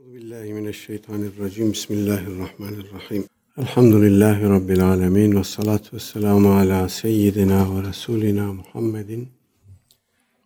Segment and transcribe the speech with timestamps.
[0.00, 1.72] Euzubillahimineşşeytanirracim.
[1.72, 3.24] Bismillahirrahmanirrahim.
[3.58, 5.38] Elhamdülillahi Rabbil alemin.
[5.38, 9.28] Ve salatu ve selamu ala seyyidina ve Resulina Muhammedin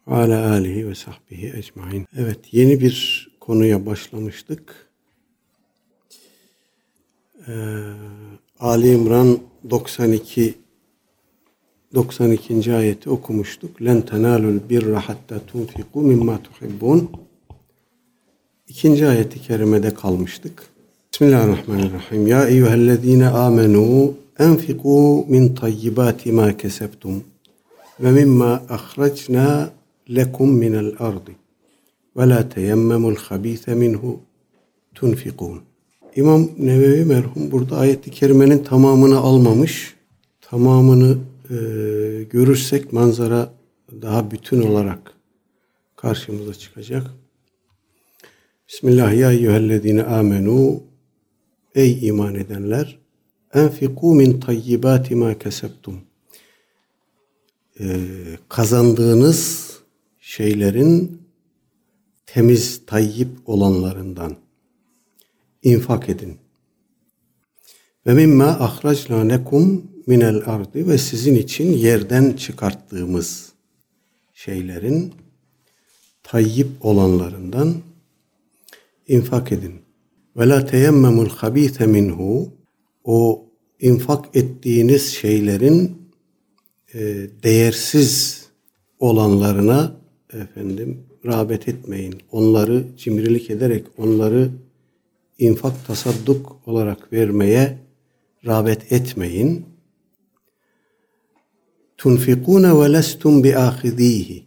[0.08, 2.06] ve ala alihi ve sahbihi ecmain.
[2.16, 4.88] Evet yeni bir konuya başlamıştık.
[7.48, 7.52] Ee,
[8.60, 9.38] Ali İmran
[9.70, 10.54] 92
[11.94, 12.74] 92.
[12.74, 13.82] ayeti okumuştuk.
[13.82, 17.10] Len tenalul birra hatta tunfiku mimma tuhibbun.
[18.74, 20.62] İkinci ayeti kerimede kalmıştık.
[21.12, 22.26] Bismillahirrahmanirrahim.
[22.26, 27.24] Ya eyyühellezine amenu enfiku min tayyibati ma kesebtum
[28.00, 29.70] ve mimma ahracna
[30.10, 31.36] lekum minel ardi
[32.16, 34.20] ve la teyemmemul habise minhu
[34.94, 35.60] tunfikun.
[36.16, 39.94] İmam Nevevi merhum burada ayeti kerimenin tamamını almamış.
[40.40, 41.18] Tamamını
[41.50, 41.56] e,
[42.30, 43.50] görürsek manzara
[44.02, 45.12] daha bütün olarak
[45.96, 47.23] karşımıza çıkacak.
[48.68, 50.82] Bismillah ya eyyühellezine amenu
[51.74, 52.98] Ey iman edenler
[53.54, 56.00] enfiku min tayyibati ma kesebtum
[57.80, 58.06] ee,
[58.48, 59.70] kazandığınız
[60.20, 61.22] şeylerin
[62.26, 64.36] temiz tayyip olanlarından
[65.62, 66.38] infak edin.
[68.06, 73.52] Ve mimma ahracna nekum minel ardi ve sizin için yerden çıkarttığımız
[74.34, 75.14] şeylerin
[76.22, 77.74] tayyip olanlarından
[79.08, 79.74] infak edin.
[80.36, 82.52] Ve la teyemmemul habite minhu
[83.04, 83.46] o
[83.80, 85.96] infak ettiğiniz şeylerin
[86.94, 87.00] e,
[87.42, 88.44] değersiz
[88.98, 89.96] olanlarına
[90.32, 92.14] efendim rağbet etmeyin.
[92.32, 94.50] Onları cimrilik ederek onları
[95.38, 97.78] infak tasadduk olarak vermeye
[98.46, 99.66] rağbet etmeyin.
[101.98, 104.46] Tunfikune ve lestum bi ahidihi.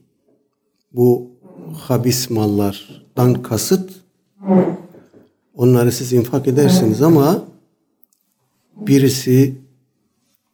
[0.94, 1.32] Bu
[1.74, 3.87] habis mallardan kasıt
[5.56, 7.48] Onları siz infak edersiniz ama
[8.76, 9.56] birisi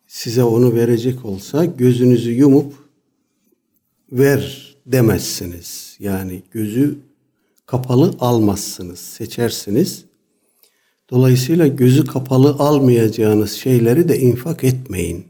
[0.07, 2.73] size onu verecek olsa gözünüzü yumup
[4.11, 5.97] ver demezsiniz.
[5.99, 6.97] Yani gözü
[7.65, 10.05] kapalı almazsınız, seçersiniz.
[11.09, 15.25] Dolayısıyla gözü kapalı almayacağınız şeyleri de infak etmeyin.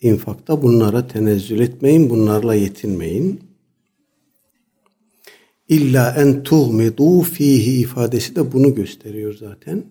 [0.00, 3.40] İnfakta bunlara tenezzül etmeyin, bunlarla yetinmeyin.
[5.68, 9.84] İlla en tuğmidu fihi ifadesi de bunu gösteriyor zaten.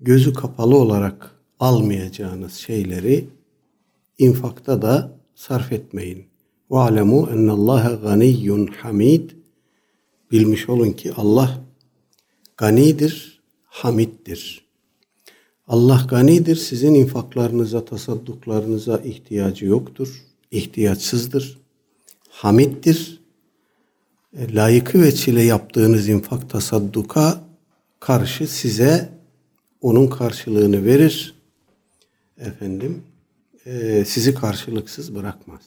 [0.00, 3.28] Gözü kapalı olarak almayacağınız şeyleri
[4.18, 6.26] infakta da sarf etmeyin.
[6.70, 9.30] Ve alemu ennallâhe ganiyyun hamid.
[10.30, 11.64] Bilmiş olun ki Allah
[12.56, 14.64] ganidir, hamiddir.
[15.66, 21.58] Allah ganidir, sizin infaklarınıza, tasadduklarınıza ihtiyacı yoktur, ihtiyaçsızdır.
[22.28, 23.23] Hamiddir,
[24.54, 27.40] layıkı ve çile yaptığınız infak tasadduka
[28.00, 29.08] karşı size
[29.80, 31.34] onun karşılığını verir.
[32.38, 33.02] Efendim
[33.66, 35.60] e, sizi karşılıksız bırakmaz.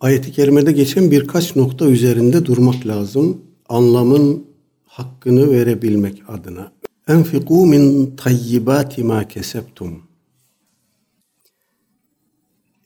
[0.00, 3.42] Ayet-i kerimede geçen birkaç nokta üzerinde durmak lazım.
[3.68, 4.46] Anlamın
[4.84, 6.72] hakkını verebilmek adına.
[7.08, 10.02] Enfiku min tayyibati ma kesebtum.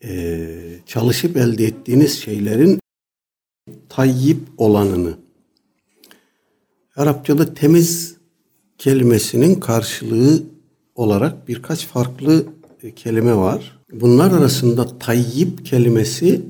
[0.05, 2.81] Ee, çalışıp elde ettiğiniz şeylerin
[3.89, 5.22] tayyip olanını
[6.97, 8.17] Arapçada temiz
[8.79, 10.43] kelimesinin karşılığı
[10.95, 12.47] olarak birkaç farklı
[12.83, 13.79] e, kelime var.
[13.93, 16.43] Bunlar arasında tayyip kelimesi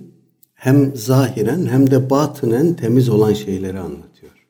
[0.54, 4.46] hem zahiren hem de batınen temiz olan şeyleri anlatıyor.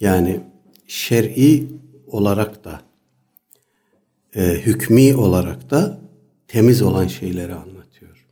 [0.00, 0.40] Yani
[0.86, 1.66] şer'i
[2.06, 2.82] olarak da
[4.34, 6.00] e, hükmi olarak da
[6.48, 8.26] temiz olan şeyleri anlatıyor.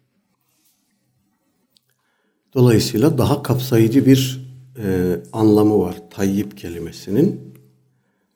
[2.54, 4.41] Dolayısıyla daha kapsayıcı bir
[4.78, 7.40] e, anlamı var tayyip kelimesinin.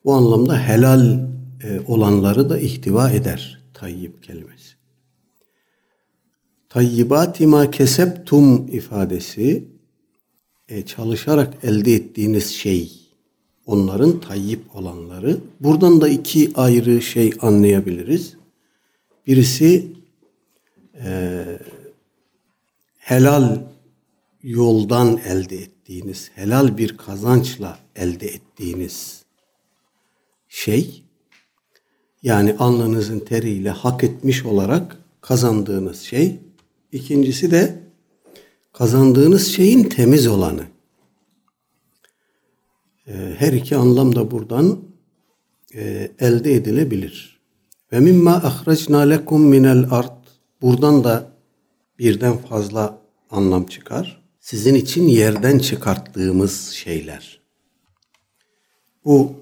[0.05, 1.29] Bu anlamda helal
[1.65, 4.77] e, olanları da ihtiva eder tayyip kelimesi.
[6.69, 9.69] Tayyibati ma keseptum ifadesi
[10.69, 12.93] e, çalışarak elde ettiğiniz şey
[13.67, 15.39] onların tayyip olanları.
[15.61, 18.37] Buradan da iki ayrı şey anlayabiliriz.
[19.27, 19.93] Birisi
[21.05, 21.45] e,
[22.99, 23.59] helal
[24.43, 29.25] yoldan elde ettiğiniz, helal bir kazançla elde ettiğiniz
[30.49, 31.05] şey,
[32.23, 36.41] yani alnınızın teriyle hak etmiş olarak kazandığınız şey.
[36.93, 37.83] İkincisi de
[38.73, 40.65] kazandığınız şeyin temiz olanı.
[43.07, 44.81] Ee, her iki anlam da buradan
[45.75, 47.41] e, elde edilebilir.
[47.93, 50.13] Ve mimma ahracna lekum minel art.
[50.63, 51.33] Buradan da
[51.99, 52.99] birden fazla
[53.31, 57.41] anlam çıkar sizin için yerden çıkarttığımız şeyler.
[59.05, 59.33] Bu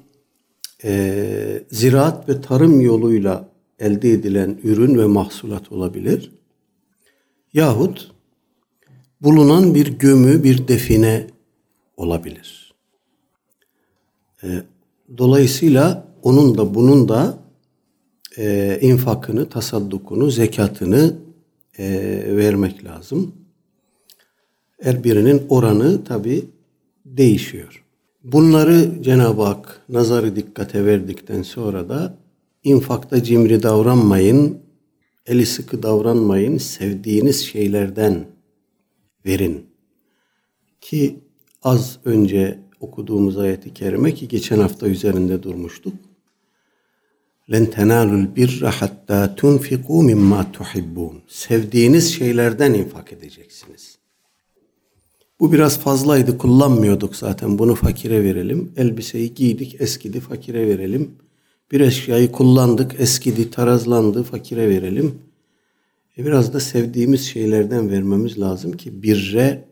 [0.84, 3.48] e, ziraat ve tarım yoluyla
[3.78, 6.32] elde edilen ürün ve mahsulat olabilir.
[7.52, 8.10] Yahut
[9.20, 11.26] bulunan bir gömü, bir define
[11.96, 12.74] olabilir.
[14.42, 14.62] E,
[15.18, 17.38] dolayısıyla onun da bunun da
[18.38, 21.16] e, infakını, tasaddukunu, zekatını
[21.78, 21.86] e,
[22.36, 23.43] vermek lazım.
[24.84, 26.44] Her birinin oranı tabi
[27.04, 27.84] değişiyor.
[28.24, 32.18] Bunları Cenab-ı Hak nazarı dikkate verdikten sonra da
[32.64, 34.58] infakta cimri davranmayın,
[35.26, 38.26] eli sıkı davranmayın, sevdiğiniz şeylerden
[39.26, 39.66] verin.
[40.80, 41.20] Ki
[41.62, 45.94] az önce okuduğumuz ayeti kerime ki geçen hafta üzerinde durmuştuk.
[47.52, 51.22] Len tenalul birra hatta tunfiku mimma tuhibbun.
[51.28, 54.03] Sevdiğiniz şeylerden infak edeceksiniz.
[55.40, 57.58] Bu biraz fazlaydı, kullanmıyorduk zaten.
[57.58, 58.72] Bunu fakire verelim.
[58.76, 61.10] Elbiseyi giydik, eskidi, fakire verelim.
[61.72, 65.14] Bir eşyayı kullandık, eskidi, tarazlandı, fakire verelim.
[66.18, 69.64] E biraz da sevdiğimiz şeylerden vermemiz lazım ki birre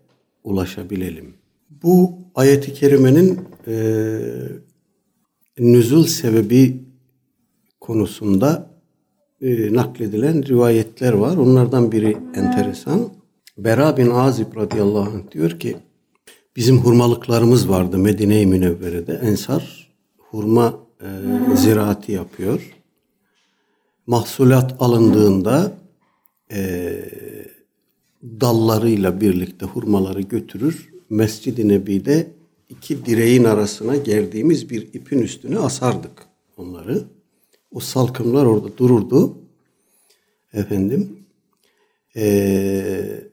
[0.44, 1.34] ulaşabilelim.
[1.82, 3.74] Bu ayeti kerimenin e,
[5.58, 6.84] nüzul sebebi
[7.80, 8.70] konusunda
[9.40, 11.36] e, nakledilen rivayetler var.
[11.36, 13.21] Onlardan biri enteresan.
[13.58, 15.76] Bera bin Azib radıyallahu anh diyor ki
[16.56, 19.20] bizim hurmalıklarımız vardı Medine-i Münevvere'de.
[19.22, 21.08] Ensar hurma e,
[21.56, 22.76] ziraati yapıyor.
[24.06, 25.72] Mahsulat alındığında
[26.50, 26.92] e,
[28.22, 30.92] dallarıyla birlikte hurmaları götürür.
[31.10, 32.30] Mescid-i Nebi'de
[32.68, 36.26] iki direğin arasına gerdiğimiz bir ipin üstüne asardık
[36.56, 37.04] onları.
[37.72, 39.38] O salkımlar orada dururdu.
[40.52, 41.18] Efendim.
[42.16, 43.31] Ee,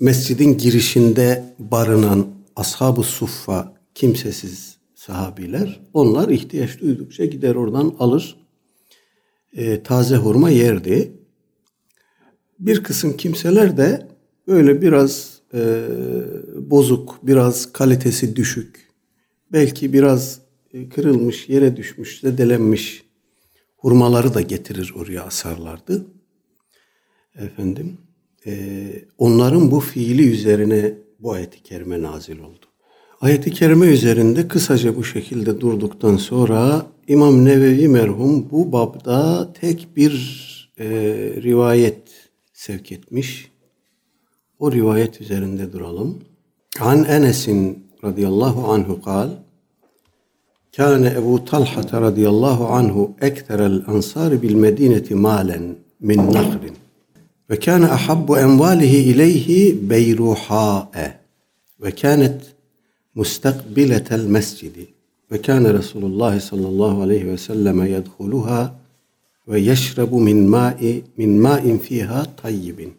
[0.00, 8.36] mescidin girişinde barınan ashab-ı suffa kimsesiz sahabiler onlar ihtiyaç duydukça gider oradan alır
[9.52, 11.12] e, taze hurma yerdi.
[12.58, 14.08] Bir kısım kimseler de
[14.46, 15.84] böyle biraz e,
[16.56, 18.88] bozuk, biraz kalitesi düşük,
[19.52, 20.40] belki biraz
[20.72, 23.04] e, kırılmış, yere düşmüş, zedelenmiş
[23.76, 26.06] hurmaları da getirir oraya asarlardı.
[27.34, 27.98] Efendim,
[28.46, 28.86] e,
[29.18, 32.66] onların bu fiili üzerine bu ayeti kerime nazil oldu.
[33.20, 40.12] Ayeti kerime üzerinde kısaca bu şekilde durduktan sonra İmam Nevevi merhum bu babda tek bir
[40.78, 40.86] e,
[41.42, 42.02] rivayet
[42.52, 43.50] sevk etmiş.
[44.58, 46.18] O rivayet üzerinde duralım.
[46.80, 49.30] An Enes'in radıyallahu anhu kal
[50.76, 56.76] Kâne Ebu Talha radıyallahu anhu ekterel ansar bil medineti malen min nahrin.
[57.50, 61.20] وكان أحب أمواله إليه بيروحاء
[61.80, 62.40] وكانت
[63.16, 64.86] مستقبلة المسجد
[65.32, 68.76] وكان رسول الله صلى الله عليه وسلم يدخلها
[69.46, 72.92] ويشرب من ماء من ماء فيها طيب.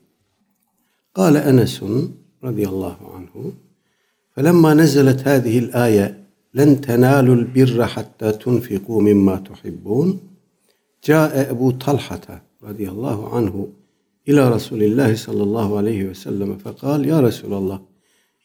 [1.15, 1.83] قال أنس
[2.43, 3.51] رضي الله عنه
[4.35, 6.23] فلما نزلت هذه الآية
[6.53, 10.19] لن تنالوا البر حتى تنفقوا مما تحبون.
[11.05, 13.67] جاء أبو طلحة رضي الله عنه
[14.29, 17.81] إلى رسول الله صلى الله عليه وسلم فقال يا رسول الله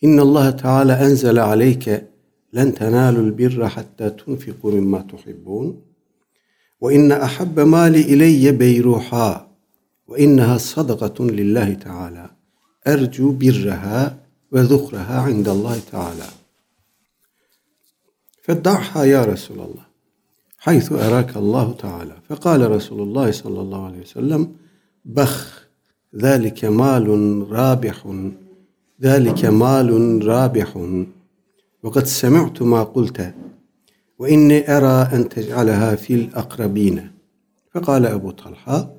[0.05, 2.05] إن الله تعالى أنزل عليك
[2.53, 5.83] لن تنالوا البر حتى تنفقوا مما تحبون
[6.81, 9.49] وإن أحب مالي إلي بيروحا
[10.09, 12.31] وإنها صدقة لله تعالى
[12.87, 14.19] أرجو برها
[14.53, 16.27] وذخرها عند الله تعالى.
[18.43, 19.85] فدعها يا رسول الله
[20.59, 22.17] حيث أراك الله تعالى.
[22.29, 24.57] فقال رسول الله صلى الله عليه وسلم
[25.05, 25.64] بخ
[26.16, 27.08] ذلك مال
[27.52, 28.08] رابح
[29.02, 30.78] ذلك مال رابح
[31.84, 33.34] وقد سمعت ما قلت
[34.20, 37.12] وإني أرى أن تجعلها في الأقربين
[37.74, 38.96] فقال أبو طلحة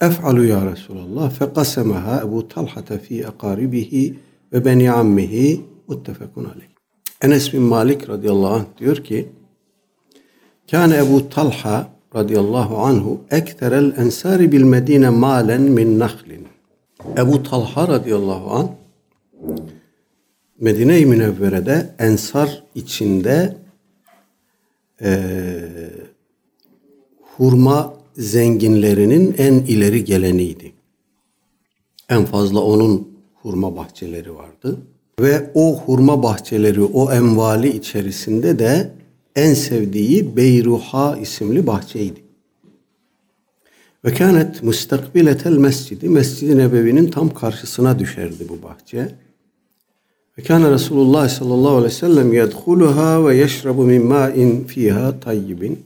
[0.00, 4.14] أفعل يا رسول الله فقسمها أبو طلحة في أقاربه
[4.52, 6.68] ve beni ammihi muttefekun aleyh.
[7.22, 9.28] Enes bin Malik radıyallahu anh diyor ki
[10.70, 16.47] Kâne Ebu Talha radıyallahu anhu ekterel ensari bil medine malen min nahlin.
[17.17, 18.67] Ebu Talha radıyallahu anh
[20.59, 23.57] Medine-i Münevvere'de ensar içinde
[25.01, 25.59] e,
[27.21, 30.71] hurma zenginlerinin en ileri geleniydi.
[32.09, 34.77] En fazla onun hurma bahçeleri vardı.
[35.19, 38.91] Ve o hurma bahçeleri, o envali içerisinde de
[39.35, 42.23] en sevdiği Beyruha isimli bahçeydi.
[44.05, 49.09] Ve kânet mustakbiletel mescidi, Mescid-i Nebevi'nin tam karşısına düşerdi bu bahçe.
[50.37, 55.85] Ve kana Resulullah sallallahu aleyhi ve sellem yedhuluha ve yeşrabu min ma'in fiha tayyibin.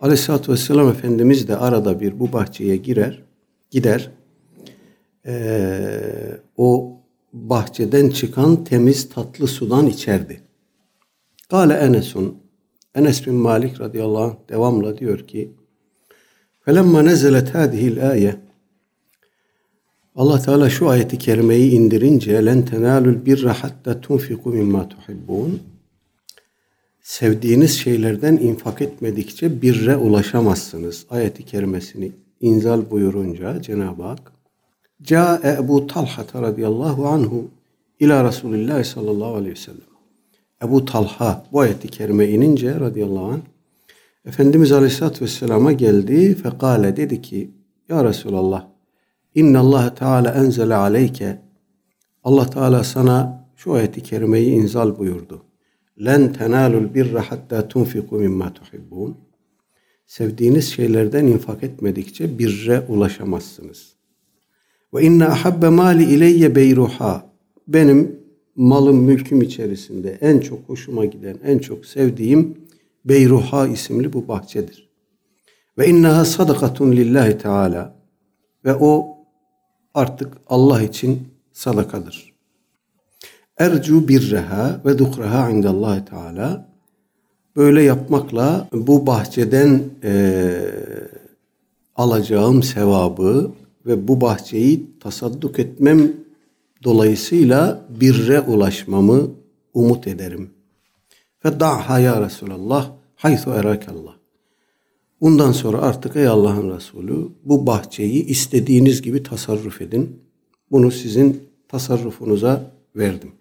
[0.00, 3.22] Aleyhisselatü vesselam Efendimiz de arada bir bu bahçeye girer,
[3.70, 4.10] gider.
[5.26, 6.00] Ee,
[6.56, 6.96] o
[7.32, 10.40] bahçeden çıkan temiz tatlı sudan içerdi.
[11.50, 12.43] Kale Enes'un
[12.94, 15.50] Enes bin Malik radıyallahu anh devamla diyor ki
[16.60, 18.38] Felemma nezelet hadihil ayet
[20.16, 25.60] Allah Teala şu ayeti kerimeyi indirince len tenalul birra hatta tunfiku mimma tuhibbun
[27.04, 31.06] sevdiğiniz şeylerden infak etmedikçe birre ulaşamazsınız.
[31.10, 34.32] Ayeti kerimesini inzal buyurunca Cenab-ı Hak
[35.02, 37.50] Ca Ebu Talha radıyallahu anhu
[38.00, 39.93] ila Resulullah sallallahu aleyhi ve sellem.
[40.64, 43.40] Ebu Talha bu ayeti kerime inince radıyallahu anh
[44.24, 46.34] Efendimiz Aleyhisselatü Vesselam'a geldi.
[46.34, 47.50] Fekale dedi ki
[47.88, 48.66] Ya Resulallah
[49.34, 51.40] İnna Allah Teala enzele aleyke
[52.24, 55.42] Allah Teala sana şu ayeti kerimeyi inzal buyurdu.
[56.04, 59.16] Len tenalul birra hatta tunfiku mimma tuhibbun.
[60.06, 63.94] Sevdiğiniz şeylerden infak etmedikçe birre ulaşamazsınız.
[64.94, 67.26] Ve inne ahabbe mali ileyye beyruha.
[67.68, 68.23] Benim
[68.56, 72.64] malım mülküm içerisinde en çok hoşuma giden, en çok sevdiğim
[73.04, 74.88] Beyruha isimli bu bahçedir.
[75.78, 77.94] Ve inneha sadakatun lillahi teala.
[78.64, 79.18] Ve o
[79.94, 82.34] artık Allah için sadakadır.
[83.58, 86.68] Ercu birreha ve dukraha indallahi teala.
[87.56, 90.52] Böyle yapmakla bu bahçeden e,
[91.96, 93.50] alacağım sevabı
[93.86, 96.12] ve bu bahçeyi tasadduk etmem
[96.84, 99.30] dolayısıyla birre ulaşmamı
[99.74, 100.50] umut ederim.
[101.38, 104.14] Fedda'ha ya Resulallah haythu erakallah.
[105.20, 110.20] Bundan sonra artık ey Allah'ın Resulü bu bahçeyi istediğiniz gibi tasarruf edin.
[110.70, 113.32] Bunu sizin tasarrufunuza verdim.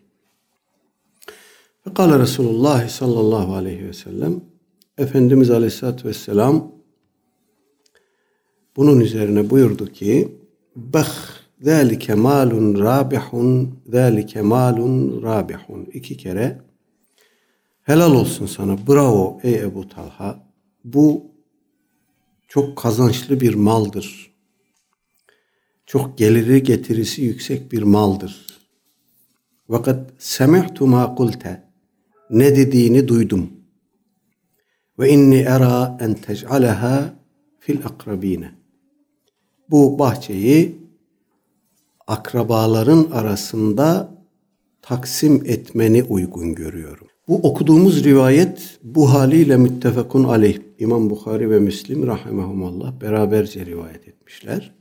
[1.88, 4.42] Ve kâle Resulullah sallallahu aleyhi ve sellem
[4.98, 6.72] Efendimiz aleyhissalatü vesselam
[8.76, 10.38] bunun üzerine buyurdu ki
[10.76, 11.33] Beh
[11.64, 16.62] zâlike malun rabihun zâlike malun rabihun iki kere
[17.84, 20.48] helal olsun sana bravo ey Ebu Talha
[20.84, 21.32] bu
[22.48, 24.34] çok kazançlı bir maldır.
[25.86, 28.46] Çok geliri getirisi yüksek bir maldır.
[29.68, 31.64] Fakat semi'tu ma kulte
[32.30, 33.50] ne dediğini duydum.
[35.00, 37.14] Ve inni era en tec'aleha
[37.60, 38.52] fil akrabine.
[39.70, 40.83] Bu bahçeyi
[42.08, 44.10] akrabaların arasında
[44.82, 47.08] taksim etmeni uygun görüyorum.
[47.28, 50.60] Bu okuduğumuz rivayet bu haliyle müttefekun aleyh.
[50.80, 54.74] İmam Bukhari ve Müslim rahimahumallah beraberce rivayet etmişler.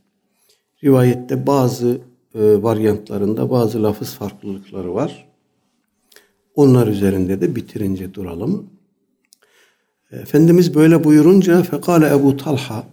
[0.84, 2.00] Rivayette bazı
[2.34, 5.28] e, varyantlarında bazı lafız farklılıkları var.
[6.54, 8.70] Onlar üzerinde de bitirince duralım.
[10.12, 12.84] Efendimiz böyle buyurunca fekale Ebu Talha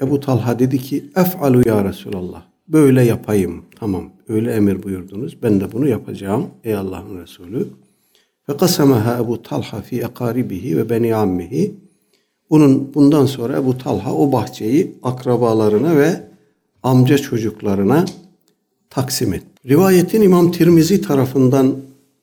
[0.00, 2.55] Ebu Talha dedi ki ef'alu ya Resulallah.
[2.68, 3.64] Böyle yapayım.
[3.78, 4.10] Tamam.
[4.28, 5.42] Öyle emir buyurdunuz.
[5.42, 6.46] Ben de bunu yapacağım.
[6.64, 7.68] Ey Allah'ın Resulü.
[8.48, 11.74] Ve kasamaha Ebu Talha fi ekaribihi ve beni ammihi.
[12.50, 16.22] Bunun bundan sonra Ebu Talha o bahçeyi akrabalarına ve
[16.82, 18.04] amca çocuklarına
[18.90, 19.42] taksim et.
[19.66, 21.76] Rivayetin İmam Tirmizi tarafından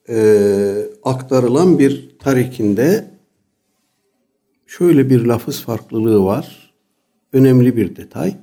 [0.10, 3.12] e, aktarılan bir tarikinde
[4.68, 6.74] şöyle bir lafız farklılığı var.
[7.34, 8.36] Önemli bir detay.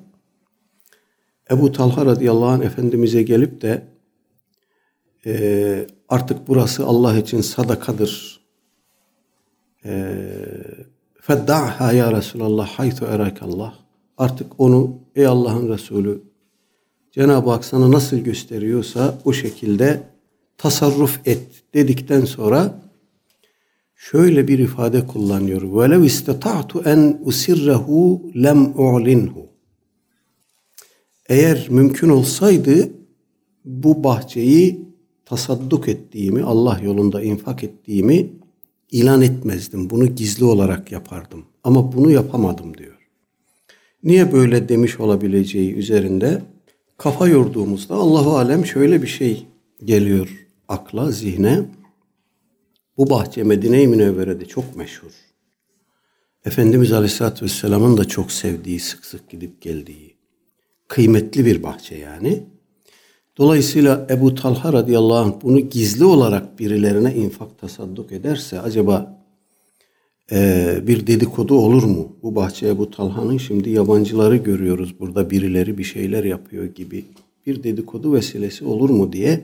[1.51, 3.83] Ebu Talha radıyallahu anh Efendimiz'e gelip de
[5.27, 8.41] e, artık burası Allah için sadakadır.
[9.85, 10.15] E,
[11.21, 13.75] Fedda'ha ya Resulallah haytu erakallah.
[14.19, 16.23] Artık onu ey Allah'ın Resulü
[17.13, 20.03] Cenab-ı Hak sana nasıl gösteriyorsa o şekilde
[20.59, 22.81] tasarruf et dedikten sonra
[23.97, 25.63] şöyle bir ifade kullanıyor.
[25.63, 29.50] Velev istata'tu en usirrehu lem u'linhu.
[31.31, 32.93] Eğer mümkün olsaydı
[33.65, 34.81] bu bahçeyi
[35.25, 38.33] tasadduk ettiğimi, Allah yolunda infak ettiğimi
[38.91, 39.91] ilan etmezdim.
[39.91, 41.45] Bunu gizli olarak yapardım.
[41.65, 43.09] Ama bunu yapamadım diyor.
[44.03, 46.43] Niye böyle demiş olabileceği üzerinde
[46.99, 49.47] kafa yorduğumuzda Allahu alem şöyle bir şey
[49.85, 51.63] geliyor akla, zihne.
[52.97, 55.13] Bu bahçe Medine-i Münevvere'de çok meşhur.
[56.45, 60.20] Efendimiz Aleyhisselatü Vesselam'ın da çok sevdiği, sık sık gidip geldiği
[60.91, 62.43] kıymetli bir bahçe yani.
[63.39, 69.25] Dolayısıyla Ebu Talha radıyallahu anh bunu gizli olarak birilerine infak tasadduk ederse acaba
[70.33, 72.17] e, bir dedikodu olur mu?
[72.23, 77.05] Bu bahçe Ebu Talha'nın şimdi yabancıları görüyoruz burada birileri bir şeyler yapıyor gibi
[77.47, 79.41] bir dedikodu vesilesi olur mu diye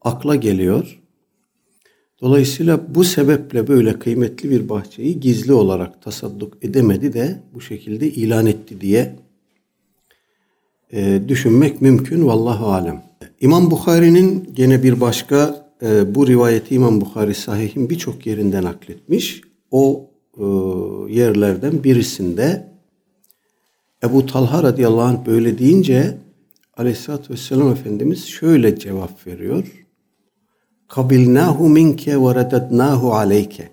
[0.00, 1.00] akla geliyor.
[2.20, 8.46] Dolayısıyla bu sebeple böyle kıymetli bir bahçeyi gizli olarak tasadduk edemedi de bu şekilde ilan
[8.46, 9.16] etti diye
[10.92, 12.26] e, düşünmek mümkün.
[12.26, 13.02] Vallahu alem.
[13.40, 19.40] İmam Bukhari'nin gene bir başka e, bu rivayeti İmam Bukhari sahihin birçok yerinden nakletmiş.
[19.70, 20.44] O e,
[21.12, 22.70] yerlerden birisinde
[24.04, 26.18] Ebu Talha radıyallahu anh böyle deyince
[26.76, 29.64] aleyhissalatü vesselam Efendimiz şöyle cevap veriyor.
[30.88, 33.68] Kabilnahu minke ve redednahu aleyke.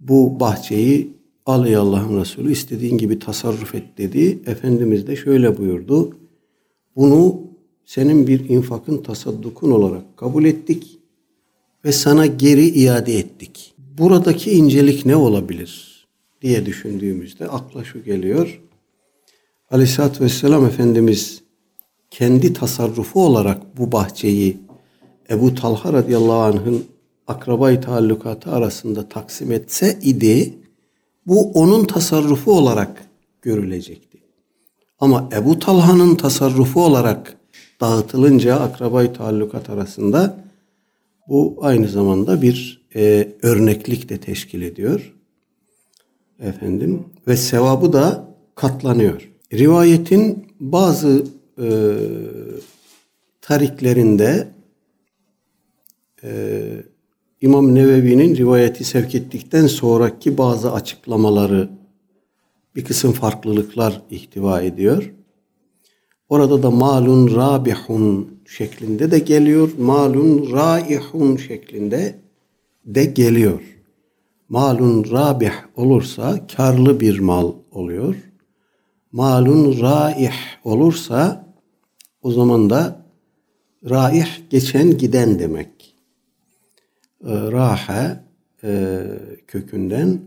[0.00, 4.38] Bu bahçeyi al ey Allah'ın Resulü istediğin gibi tasarruf et dedi.
[4.46, 6.16] Efendimiz de şöyle buyurdu.
[6.96, 7.40] Bunu
[7.84, 10.98] senin bir infakın tasaddukun olarak kabul ettik
[11.84, 13.74] ve sana geri iade ettik.
[13.98, 16.06] Buradaki incelik ne olabilir
[16.42, 18.60] diye düşündüğümüzde akla şu geliyor.
[19.70, 21.42] Aleyhisselatü Vesselam Efendimiz
[22.10, 24.56] kendi tasarrufu olarak bu bahçeyi
[25.30, 26.84] Ebu Talha radıyallahu anh'ın
[27.26, 30.54] akrabayı taallukatı arasında taksim etse idi
[31.30, 33.04] bu onun tasarrufu olarak
[33.42, 34.18] görülecekti.
[34.98, 37.36] Ama Ebu Talha'nın tasarrufu olarak
[37.80, 40.44] dağıtılınca akrabayı taallukat arasında
[41.28, 45.14] bu aynı zamanda bir e, örneklik de teşkil ediyor.
[46.40, 49.30] Efendim ve sevabı da katlanıyor.
[49.52, 51.26] Rivayetin bazı
[51.58, 51.68] e,
[53.40, 54.48] tariklerinde
[56.22, 56.30] e,
[57.40, 61.70] İmam Nevevi'nin rivayeti sevk ettikten sonraki bazı açıklamaları
[62.76, 65.14] bir kısım farklılıklar ihtiva ediyor.
[66.28, 69.70] Orada da malun rabihun şeklinde de geliyor.
[69.78, 72.18] Malun raihun şeklinde
[72.84, 73.60] de geliyor.
[74.48, 78.14] Malun rabih olursa karlı bir mal oluyor.
[79.12, 81.46] Malun raih olursa
[82.22, 83.06] o zaman da
[83.90, 85.79] raih geçen giden demek.
[87.24, 88.20] E, rahe
[88.64, 89.02] e,
[89.46, 90.20] kökünden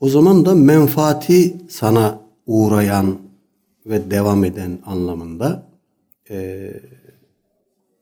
[0.00, 3.18] o zaman da menfaati sana uğrayan
[3.86, 5.66] ve devam eden anlamında
[6.30, 6.70] e,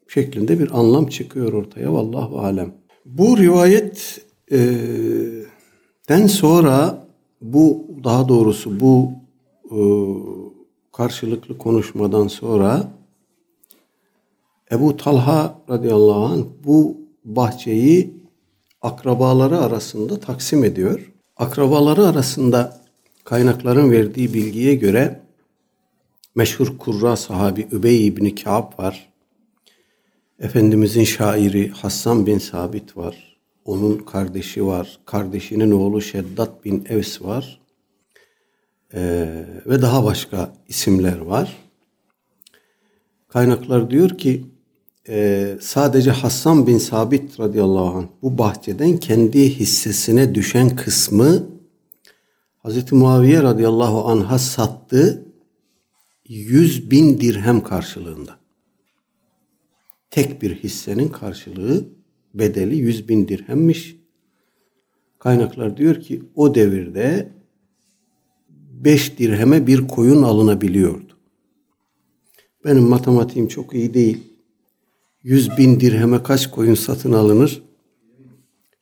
[0.09, 1.93] şeklinde bir anlam çıkıyor ortaya.
[1.93, 2.75] Vallahu alem.
[3.05, 4.27] Bu rivayetten
[6.27, 7.07] sonra
[7.41, 9.13] bu daha doğrusu bu
[9.71, 9.79] e,
[10.93, 12.91] karşılıklı konuşmadan sonra
[14.73, 18.15] Ebu Talha radıyallahu anh bu bahçeyi
[18.83, 21.13] akrabaları arasında taksim ediyor.
[21.37, 22.81] Akrabaları arasında
[23.25, 25.21] kaynakların verdiği bilgiye göre
[26.35, 29.13] meşhur kurra sahabi Übey İbni Ka'b var.
[30.39, 33.37] Efendimizin şairi Hassan bin Sabit var.
[33.65, 34.99] Onun kardeşi var.
[35.05, 37.61] Kardeşinin oğlu Şeddat bin Evs var.
[38.95, 41.57] Ee, ve daha başka isimler var.
[43.29, 44.45] Kaynaklar diyor ki
[45.11, 51.47] e, sadece Hassan bin Sabit radıyallahu anh bu bahçeden kendi hissesine düşen kısmı
[52.59, 55.27] Hazreti Muaviye radıyallahu anh'a sattı
[56.29, 58.37] 100 bin dirhem karşılığında.
[60.11, 61.89] Tek bir hissenin karşılığı
[62.35, 63.97] bedeli 100 bin dirhemmiş.
[65.19, 67.33] Kaynaklar diyor ki o devirde
[68.71, 71.19] 5 dirheme bir koyun alınabiliyordu.
[72.65, 74.30] Benim matematiğim çok iyi değil.
[75.23, 77.63] 100 bin dirheme kaç koyun satın alınır?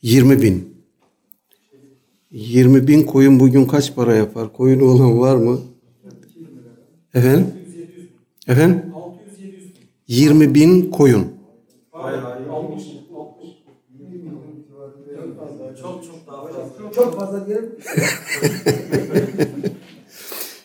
[0.02, 0.74] 20 bin.
[2.30, 4.52] 20 bin koyun bugün kaç para yapar?
[4.52, 5.60] Koyun olan var mı?
[7.14, 7.46] Efendim?
[8.48, 8.82] Efendim?
[10.08, 11.26] 20 bin koyun.
[15.82, 16.92] Çok çok daha fazla.
[16.94, 17.76] Çok fazla diyelim.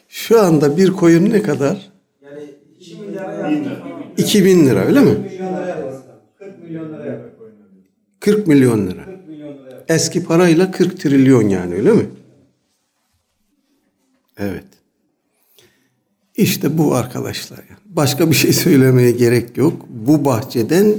[0.10, 1.92] Şu anda bir koyun ne kadar?
[2.22, 3.93] Yani 2 milyara yakın.
[4.18, 5.10] 2000 lira öyle mi?
[5.10, 5.94] milyon lira yapar.
[6.40, 7.30] 40 milyon lira yapar.
[8.20, 9.06] 40 milyon lira.
[9.06, 9.96] 40 milyon lira yapar.
[9.96, 12.06] Eski parayla 40 trilyon yani öyle mi?
[14.38, 14.66] Evet.
[16.36, 17.60] İşte bu arkadaşlar.
[17.86, 19.86] Başka bir şey söylemeye gerek yok.
[19.90, 20.96] Bu bahçeden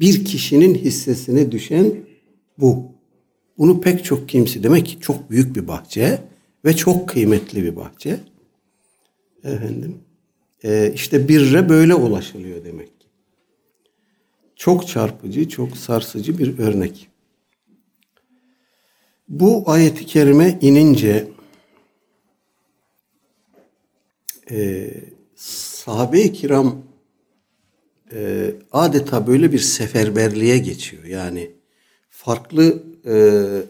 [0.00, 1.94] bir kişinin hissesine düşen
[2.58, 2.92] bu.
[3.58, 6.18] Bunu pek çok kimse demek ki çok büyük bir bahçe
[6.64, 8.20] ve çok kıymetli bir bahçe.
[9.44, 9.94] Efendim.
[10.64, 13.06] Ee, işte birre böyle ulaşılıyor demek ki.
[14.56, 17.08] Çok çarpıcı, çok sarsıcı bir örnek.
[19.28, 21.28] Bu ayeti kerime inince
[24.50, 24.90] e,
[25.34, 26.82] sahabe-i kiram
[28.12, 31.04] e, adeta böyle bir seferberliğe geçiyor.
[31.04, 31.50] Yani
[32.10, 33.16] farklı e,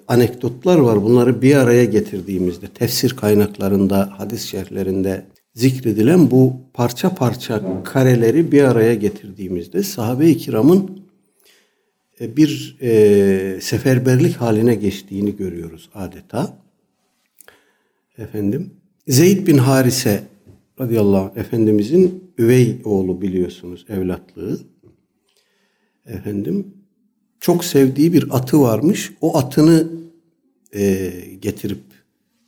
[0.08, 1.02] anekdotlar var.
[1.02, 5.26] Bunları bir araya getirdiğimizde tefsir kaynaklarında, hadis şerhlerinde
[5.58, 11.00] zikredilen bu parça parça kareleri bir araya getirdiğimizde sahabe-i kiramın
[12.20, 16.58] e, bir e, seferberlik haline geçtiğini görüyoruz adeta.
[18.18, 18.70] Efendim
[19.08, 20.22] Zeyd bin Harise
[20.80, 24.60] radıyallahu anh Efendimizin üvey oğlu biliyorsunuz evlatlığı.
[26.06, 26.66] Efendim
[27.40, 29.12] çok sevdiği bir atı varmış.
[29.20, 29.88] O atını
[30.74, 31.87] e, getirip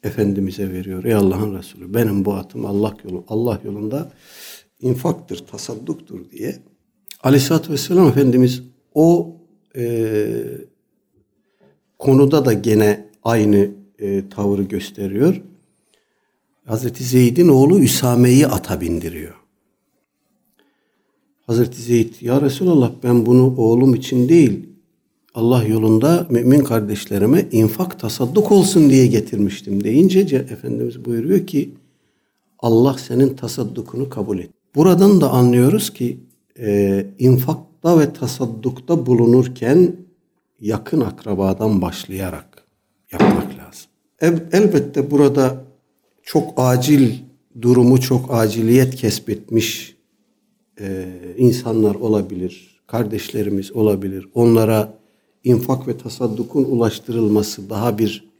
[0.02, 1.04] Efendimiz'e veriyor.
[1.04, 4.12] Ey Allah'ın Resulü benim bu atım Allah yolu Allah yolunda
[4.80, 6.58] infaktır, tasadduktur diye.
[7.22, 8.62] Aleyhisselatü Vesselam Efendimiz
[8.94, 9.36] o
[9.76, 10.34] e,
[11.98, 15.42] konuda da gene aynı e, tavrı gösteriyor.
[16.64, 19.34] Hazreti Zeyd'in oğlu Üsame'yi ata bindiriyor.
[21.46, 24.69] Hazreti Zeyd ya Resulallah ben bunu oğlum için değil
[25.34, 31.74] Allah yolunda mümin kardeşlerime infak tasadduk olsun diye getirmiştim deyince Efendimiz buyuruyor ki
[32.58, 34.50] Allah senin tasaddukunu kabul et.
[34.74, 36.20] Buradan da anlıyoruz ki
[36.58, 39.96] e, infakta ve tasaddukta bulunurken
[40.60, 42.64] yakın akrabadan başlayarak
[43.12, 44.46] yapmak lazım.
[44.52, 45.64] elbette burada
[46.22, 47.12] çok acil
[47.62, 49.96] durumu çok aciliyet kesbetmiş
[50.80, 54.28] e, insanlar olabilir, kardeşlerimiz olabilir.
[54.34, 54.99] Onlara
[55.44, 58.30] infak ve tasaddukun ulaştırılması daha bir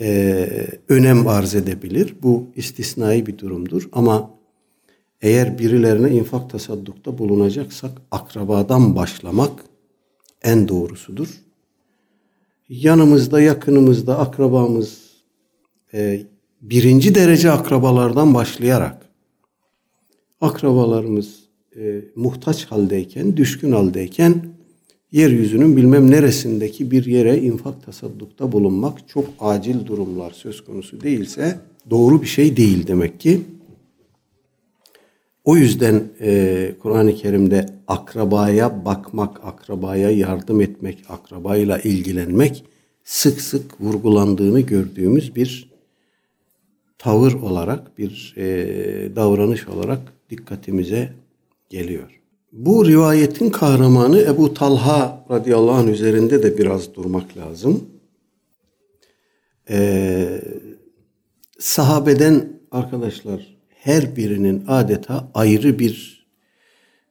[0.00, 0.48] e,
[0.88, 2.14] önem arz edebilir.
[2.22, 4.30] Bu istisnai bir durumdur ama
[5.22, 9.64] eğer birilerine infak tasaddukta bulunacaksak akrabadan başlamak
[10.42, 11.28] en doğrusudur.
[12.68, 14.98] Yanımızda, yakınımızda akrabamız
[15.94, 16.22] e,
[16.62, 19.08] birinci derece akrabalardan başlayarak
[20.40, 21.44] akrabalarımız
[21.76, 24.53] e, muhtaç haldeyken, düşkün haldeyken
[25.14, 31.58] yeryüzünün bilmem neresindeki bir yere infak tasaddukta bulunmak çok acil durumlar söz konusu değilse
[31.90, 33.40] doğru bir şey değil demek ki.
[35.44, 42.64] O yüzden e, Kur'an-ı Kerim'de akrabaya bakmak, akrabaya yardım etmek, akrabayla ilgilenmek
[43.04, 45.70] sık sık vurgulandığını gördüğümüz bir
[46.98, 48.46] tavır olarak, bir e,
[49.16, 50.00] davranış olarak
[50.30, 51.12] dikkatimize
[51.70, 52.23] geliyor.
[52.54, 57.84] Bu rivayetin kahramanı Ebu Talha radıyallahu anh üzerinde de biraz durmak lazım.
[59.70, 60.42] Ee,
[61.58, 66.26] sahabeden arkadaşlar her birinin adeta ayrı bir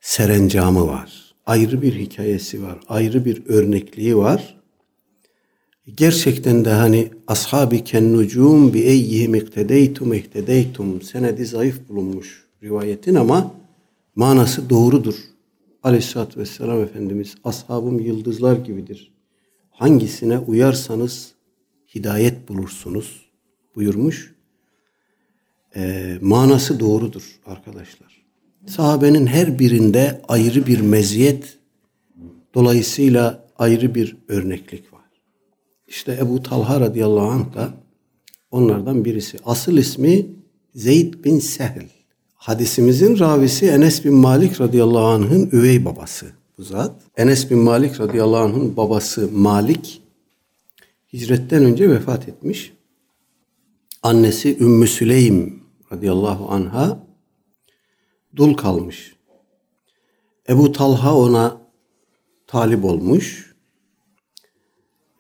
[0.02, 1.36] serencamı var.
[1.46, 2.80] Ayrı bir hikayesi var.
[2.88, 4.62] Ayrı bir örnekliği var.
[5.96, 13.56] Gerçekten de hani ashabi ken nucum bi eyyihim iktedeytum ihtedeytum senedi zayıf bulunmuş rivayetin ama
[14.16, 15.33] manası doğrudur.
[15.84, 19.12] Aleyhisselatü Vesselam Efendimiz ashabım yıldızlar gibidir.
[19.72, 21.32] Hangisine uyarsanız
[21.96, 23.30] hidayet bulursunuz
[23.76, 24.36] buyurmuş.
[25.76, 28.24] E, manası doğrudur arkadaşlar.
[28.68, 31.58] Sahabenin her birinde ayrı bir meziyet,
[32.54, 35.02] dolayısıyla ayrı bir örneklik var.
[35.88, 37.74] İşte Ebu Talha radıyallahu anh da
[38.52, 39.38] onlardan birisi.
[39.46, 40.26] Asıl ismi
[40.76, 42.03] Zeyd bin Sehl.
[42.44, 46.26] Hadisimizin ravisi Enes bin Malik radıyallahu anh'ın üvey babası
[46.58, 47.02] bu zat.
[47.18, 50.02] Enes bin Malik radıyallahu anh'ın babası Malik
[51.14, 52.74] hicretten önce vefat etmiş.
[54.04, 57.08] Annesi Ümmü Süleym radıyallahu anha
[58.36, 59.16] dul kalmış.
[60.50, 61.62] Ebu Talha ona
[62.48, 63.56] talip olmuş.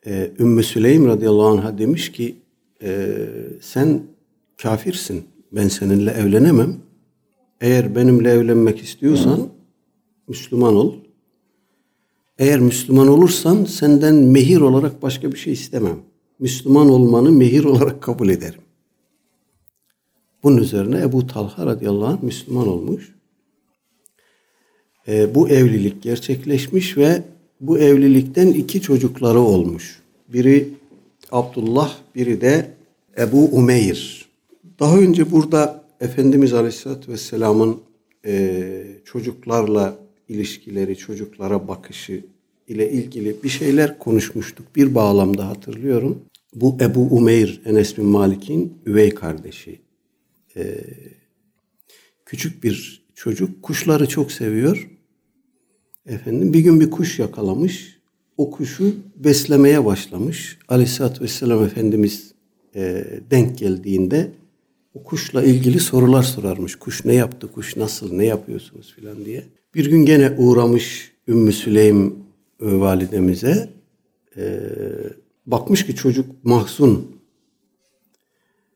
[0.05, 2.41] Ee, Ümmü Süleym radıyallahu anha demiş ki
[2.81, 3.17] e,
[3.61, 4.03] sen
[4.57, 6.92] kafirsin ben seninle evlenemem.
[7.63, 9.49] Eğer benimle evlenmek istiyorsan
[10.27, 10.93] Müslüman ol.
[12.37, 15.97] Eğer Müslüman olursan senden mehir olarak başka bir şey istemem.
[16.39, 18.61] Müslüman olmanı mehir olarak kabul ederim.
[20.43, 23.15] Bunun üzerine Ebu Talha radıyallahu anh Müslüman olmuş.
[25.07, 27.23] E, bu evlilik gerçekleşmiş ve
[27.61, 30.01] bu evlilikten iki çocukları olmuş.
[30.27, 30.69] Biri
[31.31, 32.71] Abdullah, biri de
[33.17, 34.25] Ebu Umeyr.
[34.79, 37.81] Daha önce burada Efendimiz Aleyhisselatü Vesselam'ın
[38.25, 42.25] e, çocuklarla ilişkileri, çocuklara bakışı
[42.67, 44.75] ile ilgili bir şeyler konuşmuştuk.
[44.75, 46.21] Bir bağlamda hatırlıyorum.
[46.55, 49.81] Bu Ebu Umeyr, Enes bin Malik'in üvey kardeşi.
[50.55, 50.77] E,
[52.25, 53.63] küçük bir çocuk.
[53.63, 54.89] Kuşları çok seviyor.
[56.05, 57.99] Efendim bir gün bir kuş yakalamış.
[58.37, 60.57] O kuşu beslemeye başlamış.
[60.67, 62.33] Aleyhisselatü Vesselam Efendimiz
[62.75, 64.31] e, denk geldiğinde
[64.93, 66.75] o kuşla ilgili sorular sorarmış.
[66.75, 69.43] Kuş ne yaptı, kuş nasıl, ne yapıyorsunuz filan diye.
[69.75, 72.15] Bir gün gene uğramış Ümmü Süleym
[72.61, 73.69] e, validemize.
[74.37, 74.59] Ee,
[75.45, 77.13] bakmış ki çocuk mahzun.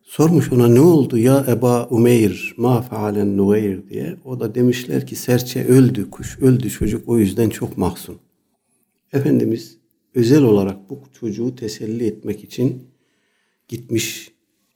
[0.04, 4.16] Sormuş ona ne oldu ya Eba Umeyr ma fealen nugayr diye.
[4.26, 8.18] O da demişler ki serçe öldü, kuş öldü çocuk o yüzden çok mahzun.
[9.14, 9.78] Efendimiz
[10.16, 12.84] özel olarak bu çocuğu teselli etmek için
[13.68, 14.32] gitmiş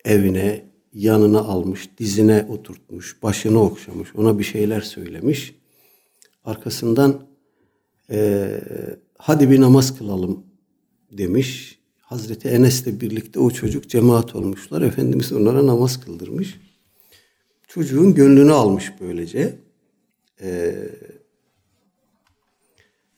[0.06, 5.56] evine, yanına almış, dizine oturtmuş, başını okşamış, ona bir şeyler söylemiş.
[6.46, 7.28] Arkasından
[8.10, 8.62] eee,
[9.18, 10.44] hadi bir namaz kılalım
[11.12, 11.80] demiş.
[12.02, 14.82] Hazreti Enes'le birlikte o çocuk cemaat olmuşlar.
[14.82, 16.60] Efendimiz onlara namaz kıldırmış.
[17.68, 19.60] Çocuğun gönlünü almış böylece.
[20.42, 20.76] Ee,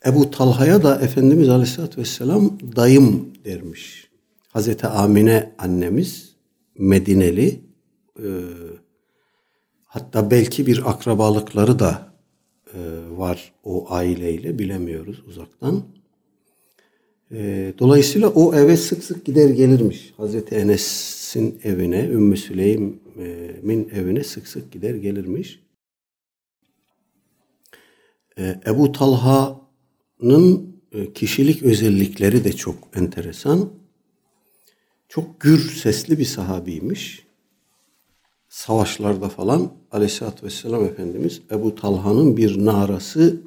[0.05, 4.09] Ebu Talha'ya da Efendimiz Aleyhisselatü Vesselam dayım dermiş.
[4.49, 6.32] Hazreti Amine annemiz
[6.77, 7.59] Medineli.
[8.19, 8.23] Ee,
[9.85, 12.13] hatta belki bir akrabalıkları da
[12.73, 15.83] e, var o aileyle bilemiyoruz uzaktan.
[17.31, 20.13] Ee, dolayısıyla o eve sık sık gider gelirmiş.
[20.17, 25.59] Hazreti Enes'in evine, Ümmü Süleym'in evine sık sık gider gelirmiş.
[28.67, 33.69] Ebu Talha'nın e, kişilik özellikleri de çok enteresan.
[35.13, 37.25] Çok gür sesli bir sahabiymiş.
[38.49, 43.41] Savaşlarda falan Aleyhisselatü Vesselam Efendimiz Ebu Talha'nın bir narası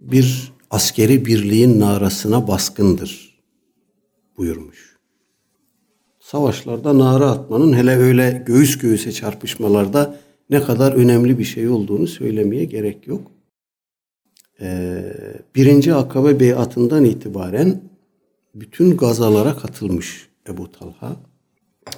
[0.00, 3.42] bir askeri birliğin narasına baskındır
[4.36, 4.96] buyurmuş.
[6.20, 12.64] Savaşlarda nara atmanın hele öyle göğüs göğüse çarpışmalarda ne kadar önemli bir şey olduğunu söylemeye
[12.64, 13.30] gerek yok.
[14.60, 15.12] Ee,
[15.54, 17.80] birinci Akabe beyatından itibaren
[18.54, 21.16] bütün gazalara katılmış Ebu Talha.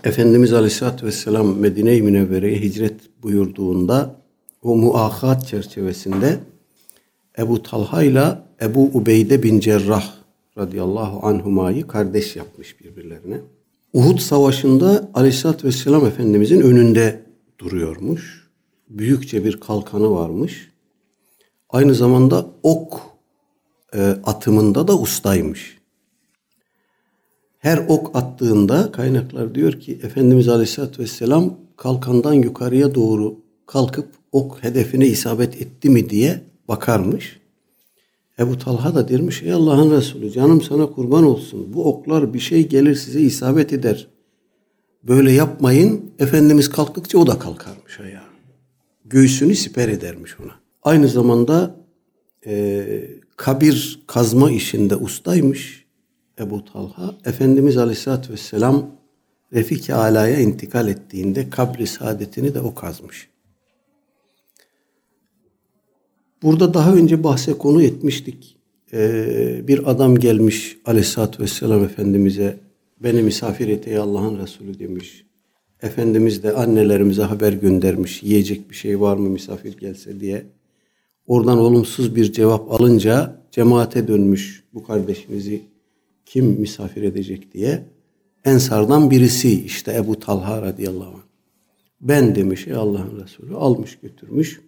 [0.05, 4.15] Efendimiz Aleyhisselatü Vesselam Medine-i Münevvere'ye hicret buyurduğunda
[4.63, 6.39] o muahat çerçevesinde
[7.39, 10.15] Ebu Talha ile Ebu Ubeyde bin Cerrah
[10.59, 13.41] radıyallahu anhumayı kardeş yapmış birbirlerine.
[13.93, 17.23] Uhud Savaşı'nda Aleyhisselatü Vesselam Efendimizin önünde
[17.59, 18.49] duruyormuş.
[18.89, 20.71] Büyükçe bir kalkanı varmış.
[21.71, 23.01] Aynı zamanda ok
[23.95, 25.78] e, atımında da ustaymış.
[27.59, 33.35] Her ok attığında kaynaklar diyor ki Efendimiz Aleyhisselatü Vesselam kalkandan yukarıya doğru
[33.67, 37.41] kalkıp ok hedefine isabet etti mi diye bakarmış.
[38.39, 41.73] Ebu Talha da dermiş ey Allah'ın Resulü canım sana kurban olsun.
[41.75, 44.07] Bu oklar bir şey gelir size isabet eder.
[45.03, 46.11] Böyle yapmayın.
[46.19, 48.25] Efendimiz kalktıkça o da kalkarmış ayağa.
[49.05, 50.53] Göğsünü siper edermiş ona.
[50.83, 51.77] Aynı zamanda
[52.47, 52.87] e,
[53.37, 55.88] kabir kazma işinde ustaymış
[56.41, 57.15] Ebu Talha.
[57.25, 58.91] Efendimiz Aleyhisselatü Vesselam
[59.53, 63.29] Refik-i Ala'ya intikal ettiğinde kabri saadetini de o kazmış.
[66.43, 68.57] Burada daha önce bahse konu etmiştik.
[68.93, 72.57] Ee, bir adam gelmiş Aleyhisselatü Vesselam Efendimiz'e
[73.01, 75.25] beni misafir et ey Allah'ın Resulü demiş.
[75.83, 78.23] Efendimiz de annelerimize haber göndermiş.
[78.23, 80.47] Yiyecek bir şey var mı misafir gelse diye.
[81.27, 85.63] Oradan olumsuz bir cevap alınca cemaate dönmüş bu kardeşimizi
[86.29, 87.85] kim misafir edecek diye.
[88.45, 91.23] Ensardan birisi işte Ebu Talha radıyallahu anh.
[92.01, 94.61] Ben demiş ey Allah'ın Resulü almış götürmüş.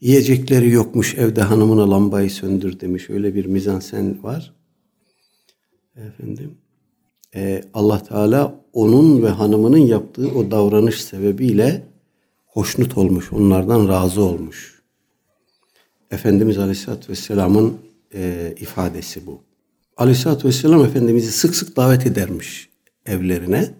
[0.00, 3.10] Yiyecekleri yokmuş evde hanımına lambayı söndür demiş.
[3.10, 4.54] Öyle bir mizansen var.
[5.96, 6.58] Efendim
[7.34, 11.82] e, Allah Teala onun ve hanımının yaptığı o davranış sebebiyle
[12.46, 13.32] hoşnut olmuş.
[13.32, 14.82] Onlardan razı olmuş.
[16.10, 17.78] Efendimiz Aleyhisselatü Vesselam'ın
[18.14, 19.46] e, ifadesi bu.
[19.96, 22.68] Aleyhisselatü Vesselam Efendimiz'i sık sık davet edermiş
[23.06, 23.74] evlerine.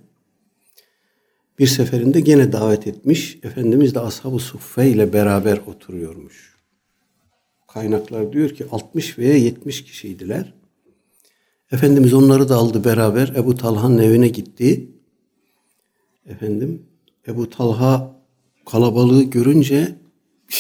[1.59, 3.38] Bir seferinde gene davet etmiş.
[3.42, 6.57] Efendimiz de Ashab-ı Suffe ile beraber oturuyormuş.
[7.68, 10.52] Kaynaklar diyor ki 60 veya 70 kişiydiler.
[11.72, 14.90] Efendimiz onları da aldı beraber Ebu Talha'nın evine gitti.
[16.26, 16.83] Efendim
[17.29, 18.16] Ebu Talha
[18.66, 19.94] kalabalığı görünce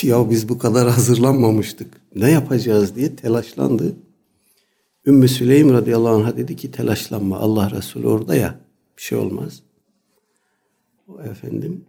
[0.02, 2.00] ya biz bu kadar hazırlanmamıştık.
[2.14, 3.96] Ne yapacağız diye telaşlandı.
[5.06, 8.60] Ümmü Süleym radıyallahu anh'a dedi ki telaşlanma Allah Resulü orada ya
[8.96, 9.62] bir şey olmaz.
[11.08, 11.84] O efendim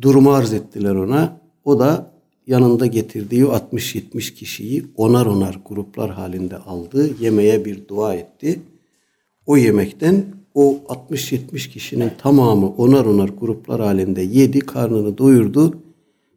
[0.00, 1.40] durumu arz ettiler ona.
[1.64, 2.12] O da
[2.46, 7.10] yanında getirdiği 60-70 kişiyi onar onar gruplar halinde aldı.
[7.20, 8.60] Yemeğe bir dua etti.
[9.46, 15.78] O yemekten o 60-70 kişinin tamamı onar onar gruplar halinde yedi, karnını doyurdu.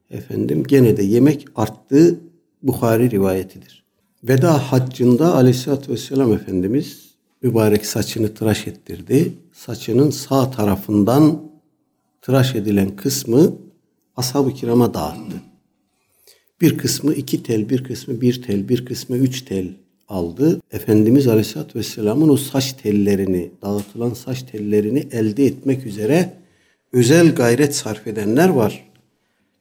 [0.09, 2.19] Efendim gene de yemek arttı.
[2.63, 3.84] Bukhari rivayetidir.
[4.27, 7.09] Veda haccında aleyhissalatü vesselam Efendimiz
[7.41, 9.33] mübarek saçını tıraş ettirdi.
[9.53, 11.41] Saçının sağ tarafından
[12.21, 13.55] tıraş edilen kısmı
[14.15, 15.41] ashab-ı kirama dağıttı.
[16.61, 19.73] Bir kısmı iki tel, bir kısmı bir tel, bir kısmı üç tel
[20.07, 20.61] aldı.
[20.71, 26.33] Efendimiz Aleyhisselatü Vesselam'ın o saç tellerini, dağıtılan saç tellerini elde etmek üzere
[26.93, 28.91] özel gayret sarf edenler var.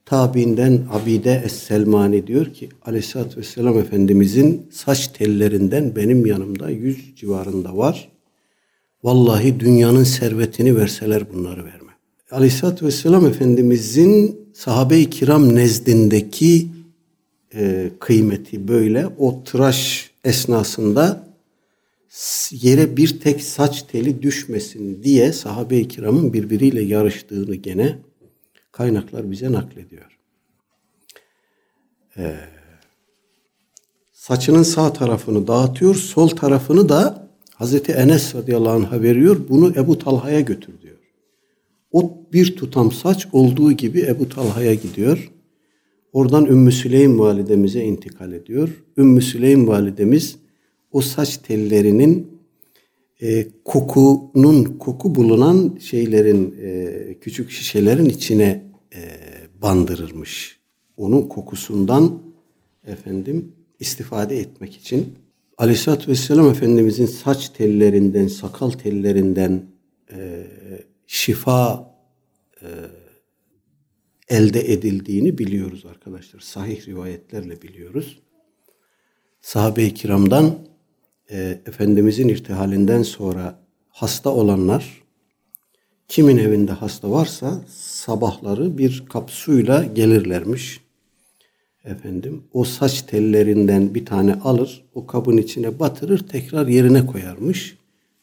[0.07, 8.09] Tabiinden Abide Es-Selmani diyor ki Aleyhisselatü Vesselam Efendimizin saç tellerinden benim yanımda yüz civarında var.
[9.05, 11.95] Vallahi dünyanın servetini verseler bunları vermem.
[12.31, 16.69] Aleyhisselatü Vesselam Efendimizin sahabe-i kiram nezdindeki
[17.55, 19.07] e, kıymeti böyle.
[19.19, 21.29] O tıraş esnasında
[22.51, 27.99] yere bir tek saç teli düşmesin diye sahabe-i kiramın birbiriyle yarıştığını gene
[28.74, 30.18] kaynaklar bize naklediyor.
[32.16, 32.37] Ee,
[34.12, 39.37] saçının sağ tarafını dağıtıyor, sol tarafını da Hazreti Enes radıyallahu anh'a veriyor.
[39.48, 40.98] Bunu Ebu Talha'ya götür diyor.
[41.92, 45.30] O bir tutam saç olduğu gibi Ebu Talha'ya gidiyor.
[46.12, 48.84] Oradan Ümmü Süleym validemize intikal ediyor.
[48.96, 50.37] Ümmü Süleym validemiz
[50.92, 52.34] o saç tellerinin
[53.22, 59.00] e, kokunun koku bulunan şeylerin e, küçük şişelerin içine e,
[59.62, 60.61] bandırırmış.
[60.96, 62.22] Onun kokusundan
[62.87, 65.14] efendim istifade etmek için
[65.59, 69.66] Aleyhisselatü Vesselam Efendimizin saç tellerinden, sakal tellerinden
[70.12, 70.46] e,
[71.07, 71.94] şifa
[72.62, 72.68] e,
[74.29, 76.40] elde edildiğini biliyoruz arkadaşlar.
[76.40, 78.18] Sahih rivayetlerle biliyoruz.
[79.40, 80.59] Sahabe-i kiramdan
[81.30, 83.58] e, Efendimizin irtihalinden sonra
[83.88, 85.04] hasta olanlar
[86.08, 90.80] kimin evinde hasta varsa sabahları bir kap suyla gelirlermiş.
[91.84, 97.76] Efendim o saç tellerinden bir tane alır, o kabın içine batırır, tekrar yerine koyarmış.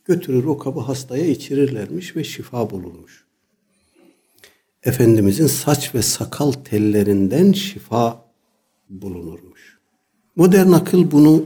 [0.05, 3.25] Götürür o kabı hastaya içirirlermiş ve şifa bulurmuş.
[4.83, 8.25] Efendimizin saç ve sakal tellerinden şifa
[8.89, 9.79] bulunurmuş.
[10.35, 11.45] Modern akıl bunu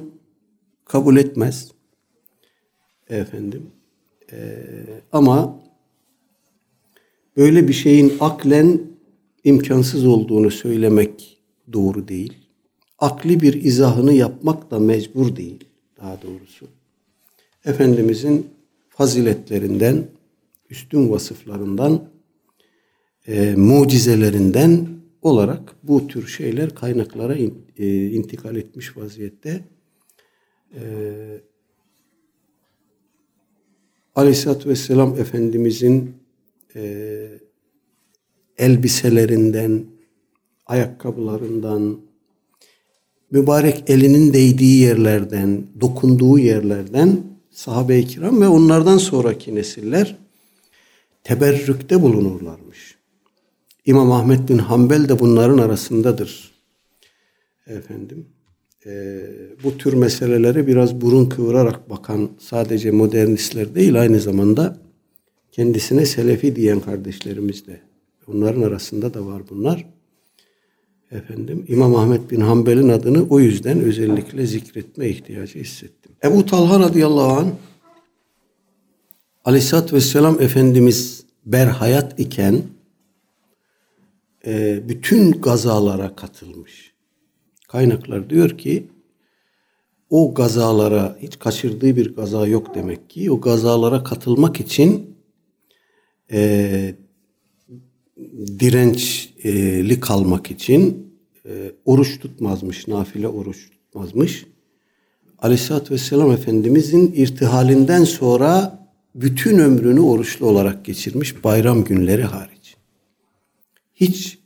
[0.85, 1.71] kabul etmez.
[3.09, 3.71] Efendim.
[4.31, 4.65] Ee,
[5.11, 5.63] ama
[7.37, 8.81] böyle bir şeyin aklen
[9.43, 11.37] imkansız olduğunu söylemek
[11.73, 12.33] doğru değil.
[12.99, 15.63] Akli bir izahını yapmak da mecbur değil
[15.97, 16.67] daha doğrusu.
[17.65, 18.47] Efendimizin
[18.89, 20.07] faziletlerinden,
[20.69, 22.09] üstün vasıflarından,
[23.27, 24.87] e, mucizelerinden
[25.21, 29.63] olarak bu tür şeyler kaynaklara in, e, intikal etmiş vaziyette.
[30.73, 30.81] E,
[34.15, 36.15] Aleyhisselatü Vesselam Efendimizin
[36.75, 37.27] e,
[38.57, 39.85] elbiselerinden,
[40.65, 41.99] ayakkabılarından,
[43.31, 50.17] mübarek elinin değdiği yerlerden, dokunduğu yerlerden sahabe-i kiram ve onlardan sonraki nesiller
[51.23, 52.95] teberrükte bulunurlarmış.
[53.85, 56.51] İmam Ahmet bin Hanbel de bunların arasındadır.
[57.67, 58.25] Efendim,
[58.85, 59.21] e,
[59.63, 64.77] bu tür meselelere biraz burun kıvırarak bakan sadece modernistler değil aynı zamanda
[65.51, 67.81] kendisine selefi diyen kardeşlerimiz de.
[68.27, 69.85] Onların arasında da var bunlar.
[71.11, 76.11] Efendim İmam Ahmet bin Hanbel'in adını o yüzden özellikle zikretme ihtiyacı hissettim.
[76.23, 77.51] Ebu Talha radıyallahu anh
[79.45, 82.61] Aleyhisselatü Vesselam Efendimiz berhayat iken
[84.45, 86.94] e, bütün gazalara katılmış.
[87.67, 88.87] Kaynaklar diyor ki
[90.09, 93.31] o gazalara hiç kaçırdığı bir gaza yok demek ki.
[93.31, 95.15] O gazalara katılmak için
[96.31, 96.95] e,
[98.59, 101.11] dirençli kalmak için
[101.45, 104.45] e, oruç tutmazmış, nafile oruç tutmazmış.
[105.39, 108.79] Aleyhisselatü Vesselam Efendimizin irtihalinden sonra
[109.15, 112.75] bütün ömrünü oruçlu olarak geçirmiş bayram günleri hariç.
[113.93, 114.39] Hiç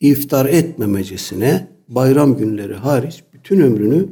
[0.00, 4.08] iftar etmemecesine bayram günleri hariç bütün ömrünü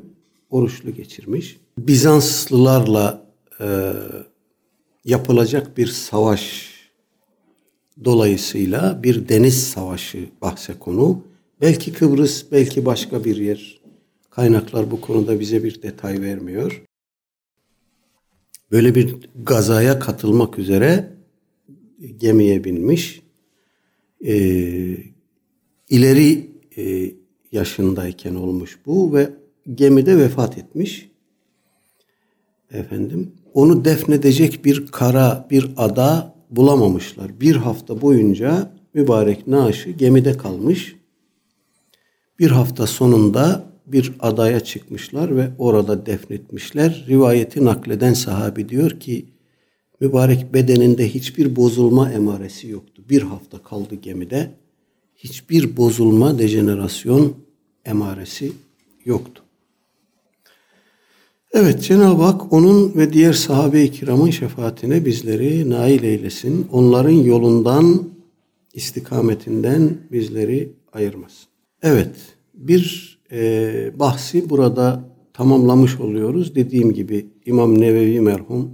[0.50, 1.60] oruçlu geçirmiş.
[1.78, 3.26] Bizanslılarla
[3.60, 3.92] e,
[5.04, 6.74] yapılacak bir savaş
[8.04, 11.22] dolayısıyla bir deniz savaşı bahse konu.
[11.60, 13.80] Belki Kıbrıs, belki başka bir yer.
[14.30, 16.82] Kaynaklar bu konuda bize bir detay vermiyor.
[18.70, 21.12] Böyle bir gazaya katılmak üzere
[22.18, 23.22] gemiye binmiş.
[24.26, 24.96] Ee,
[25.88, 27.14] ileri e,
[27.54, 29.30] yaşındayken olmuş bu ve
[29.74, 31.10] gemide vefat etmiş.
[32.70, 37.40] Efendim, onu defnedecek bir kara, bir ada bulamamışlar.
[37.40, 40.96] Bir hafta boyunca mübarek naaşı gemide kalmış.
[42.38, 47.04] Bir hafta sonunda bir adaya çıkmışlar ve orada defnetmişler.
[47.08, 49.26] Rivayeti nakleden sahabi diyor ki
[50.00, 53.02] mübarek bedeninde hiçbir bozulma emaresi yoktu.
[53.10, 54.50] Bir hafta kaldı gemide.
[55.16, 57.43] Hiçbir bozulma, dejenerasyon
[57.84, 58.52] emaresi
[59.04, 59.42] yoktu.
[61.52, 66.66] Evet Cenab-ı Hak onun ve diğer sahabe-i kiramın şefaatine bizleri nail eylesin.
[66.72, 68.08] Onların yolundan
[68.74, 71.48] istikametinden bizleri ayırmasın.
[71.82, 72.16] Evet,
[72.54, 76.54] bir e, bahsi burada tamamlamış oluyoruz.
[76.54, 78.70] Dediğim gibi İmam Nevevi merhum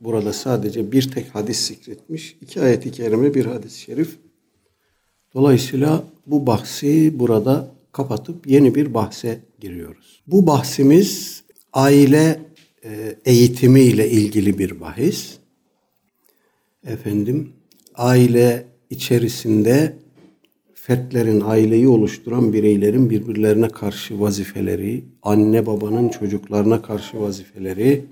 [0.00, 2.36] burada sadece bir tek hadis zikretmiş.
[2.40, 4.18] İki ayet-i kerime bir hadis-i şerif.
[5.34, 10.22] Dolayısıyla bu bahsi burada kapatıp yeni bir bahse giriyoruz.
[10.26, 12.40] Bu bahsimiz aile
[12.84, 15.38] e, eğitimi ile ilgili bir bahis.
[16.86, 17.52] Efendim,
[17.94, 19.96] aile içerisinde
[20.74, 28.04] fertlerin, aileyi oluşturan bireylerin birbirlerine karşı vazifeleri, anne babanın çocuklarına karşı vazifeleri,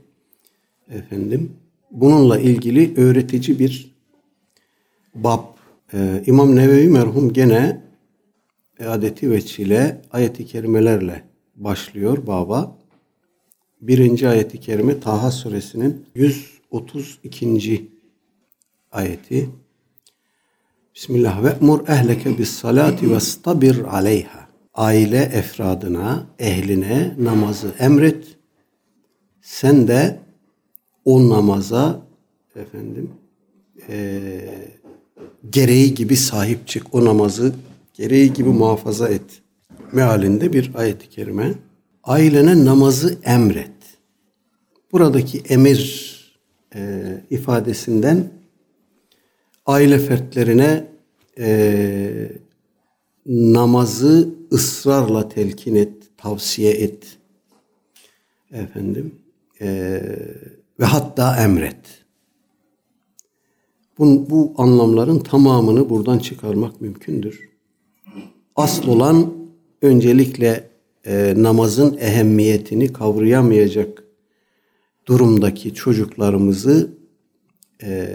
[0.91, 1.53] efendim,
[1.91, 3.95] bununla ilgili öğretici bir
[5.15, 5.45] bab.
[5.95, 7.90] Ee, İmam Nevevi merhum gene
[8.89, 11.25] adeti veçile ayeti kerimelerle
[11.57, 12.79] başlıyor baba.
[13.81, 17.91] Birinci ayeti kerime Taha suresinin 132.
[18.93, 19.51] ayeti.
[20.95, 24.49] Bismillah ve mur ehleke bis salati ve stabir aleyha.
[24.75, 28.25] Aile efradına, ehline namazı emret.
[29.43, 30.21] Sen de
[31.05, 32.03] o namaza
[32.57, 33.11] efendim
[33.89, 34.41] e,
[35.51, 36.95] gereği gibi sahip çık.
[36.95, 37.55] O namazı
[38.01, 39.43] gereği gibi muhafaza et.
[39.93, 41.55] Mealinde bir ayet-i kerime.
[42.05, 43.73] Ailene namazı emret.
[44.93, 45.81] Buradaki emir
[46.75, 48.31] e, ifadesinden
[49.67, 50.87] aile fertlerine
[51.39, 52.33] e,
[53.27, 57.19] namazı ısrarla telkin et, tavsiye et.
[58.53, 59.15] Efendim
[59.61, 59.69] e,
[60.81, 62.05] ve hatta emret.
[63.99, 67.51] Bu, bu anlamların tamamını buradan çıkarmak mümkündür.
[68.61, 69.35] Asıl olan
[69.83, 70.71] öncelikle
[71.07, 74.05] e, namazın ehemmiyetini kavrayamayacak
[75.07, 76.91] durumdaki çocuklarımızı
[77.83, 78.09] e,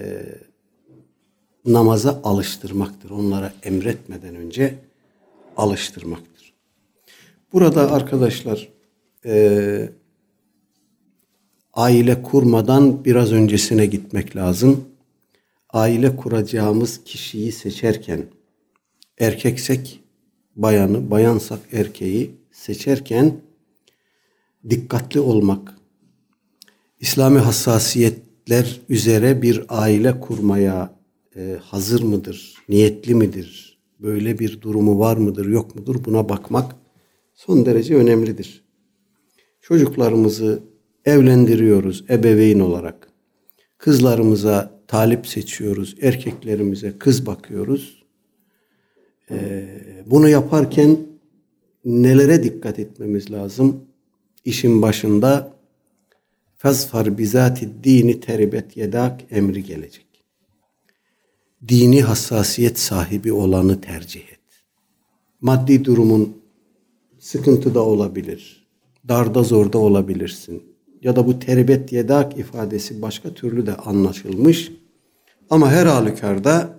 [1.65, 3.09] namaza alıştırmaktır.
[3.09, 4.75] Onlara emretmeden önce
[5.57, 6.53] alıştırmaktır.
[7.53, 8.69] Burada arkadaşlar
[9.25, 9.89] e,
[11.73, 14.85] aile kurmadan biraz öncesine gitmek lazım.
[15.69, 18.23] Aile kuracağımız kişiyi seçerken
[19.19, 20.04] erkeksek
[20.55, 23.41] bayanı, bayansak erkeği seçerken
[24.69, 25.75] dikkatli olmak,
[26.99, 30.95] İslami hassasiyetler üzere bir aile kurmaya
[31.35, 36.75] e, hazır mıdır, niyetli midir, böyle bir durumu var mıdır, yok mudur buna bakmak
[37.33, 38.63] son derece önemlidir.
[39.61, 40.63] Çocuklarımızı
[41.05, 43.07] evlendiriyoruz ebeveyn olarak.
[43.77, 48.03] Kızlarımıza talip seçiyoruz, erkeklerimize kız bakıyoruz.
[49.31, 49.67] Ee,
[50.05, 50.97] bunu yaparken
[51.85, 53.81] nelere dikkat etmemiz lazım?
[54.45, 55.53] İşin başında
[56.55, 60.05] fazfar bizati dini teribet yedak emri gelecek.
[61.67, 64.39] Dini hassasiyet sahibi olanı tercih et.
[65.41, 66.37] Maddi durumun
[67.19, 68.67] sıkıntıda olabilir.
[69.07, 70.63] Darda zorda olabilirsin.
[71.01, 74.71] Ya da bu teribet yedak ifadesi başka türlü de anlaşılmış.
[75.49, 76.75] Ama her halükarda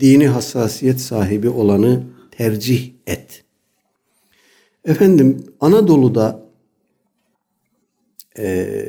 [0.00, 2.02] dini hassasiyet sahibi olanı
[2.42, 3.44] tercih et.
[4.84, 6.42] Efendim Anadolu'da
[8.38, 8.84] e,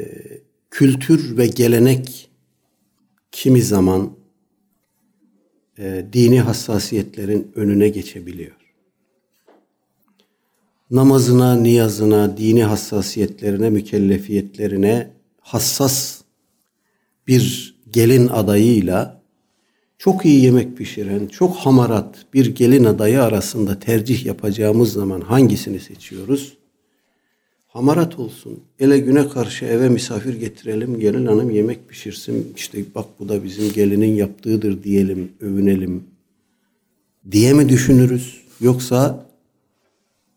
[0.71, 2.29] kültür ve gelenek
[3.31, 4.13] kimi zaman
[5.77, 8.55] e, dini hassasiyetlerin önüne geçebiliyor.
[10.91, 16.21] Namazına, niyazına, dini hassasiyetlerine, mükellefiyetlerine hassas
[17.27, 19.22] bir gelin adayıyla
[19.97, 26.57] çok iyi yemek pişiren, çok hamarat bir gelin adayı arasında tercih yapacağımız zaman hangisini seçiyoruz?
[27.67, 28.59] Hamarat olsun.
[28.79, 32.53] Ele güne karşı eve misafir getirelim, gelin hanım yemek pişirsin.
[32.55, 36.03] İşte bak bu da bizim gelinin yaptığıdır diyelim, övünelim
[37.31, 38.41] diye mi düşünürüz?
[38.61, 39.25] Yoksa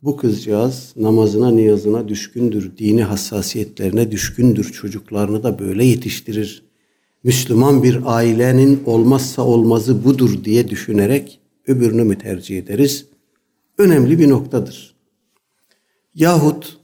[0.03, 6.66] bu kızcağız namazına, niyazına düşkündür, dini hassasiyetlerine düşkündür, çocuklarını da böyle yetiştirir.
[7.27, 13.07] Müslüman bir ailenin olmazsa olmazı budur diye düşünerek öbürünü mü tercih ederiz?
[13.79, 14.95] Önemli bir noktadır.
[16.14, 16.79] Yahut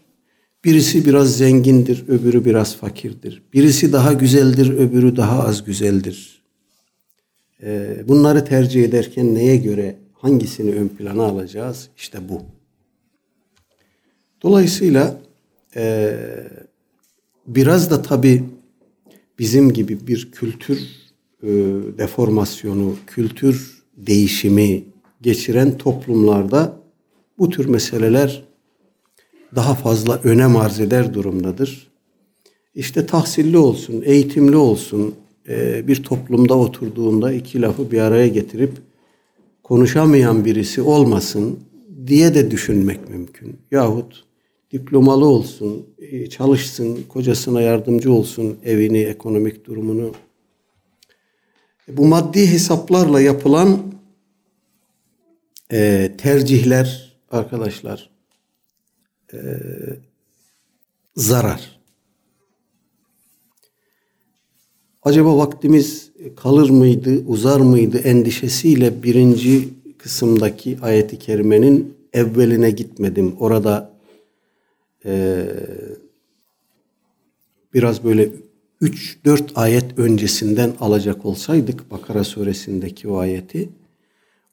[0.65, 3.43] birisi biraz zengindir, öbürü biraz fakirdir.
[3.53, 6.43] Birisi daha güzeldir, öbürü daha az güzeldir.
[7.63, 11.89] Ee, bunları tercih ederken neye göre hangisini ön plana alacağız?
[11.97, 12.43] İşte bu.
[14.43, 15.21] Dolayısıyla
[15.77, 16.17] e,
[17.47, 18.45] biraz da tabii
[19.43, 20.79] bizim gibi bir kültür
[21.43, 21.49] e,
[21.99, 24.85] deformasyonu, kültür değişimi
[25.23, 26.77] geçiren toplumlarda
[27.39, 28.45] bu tür meseleler
[29.55, 31.91] daha fazla önem arz eder durumdadır.
[32.75, 35.15] İşte tahsilli olsun, eğitimli olsun,
[35.49, 38.73] e, bir toplumda oturduğunda iki lafı bir araya getirip
[39.63, 41.59] konuşamayan birisi olmasın
[42.07, 43.57] diye de düşünmek mümkün.
[43.71, 44.25] Yahut
[44.73, 50.13] diplomalı olsun, e, çalışsın, kocasına yardımcı olsun, evini, ekonomik durumunu.
[51.89, 53.79] Bu maddi hesaplarla yapılan
[55.73, 58.11] e, tercihler arkadaşlar
[59.33, 59.39] e,
[61.17, 61.81] zarar.
[65.03, 69.69] Acaba vaktimiz kalır mıydı, uzar mıydı endişesiyle birinci
[69.99, 73.37] kısımdaki ayeti kerimenin evveline gitmedim.
[73.39, 73.92] Orada
[75.07, 75.47] e,
[77.75, 78.31] biraz böyle
[78.83, 83.69] 3-4 ayet öncesinden alacak olsaydık Bakara suresindeki o ayeti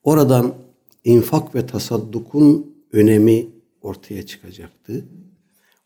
[0.04, 0.54] oradan
[1.04, 3.48] infak ve tasaddukun önemi
[3.82, 5.06] ortaya çıkacaktı.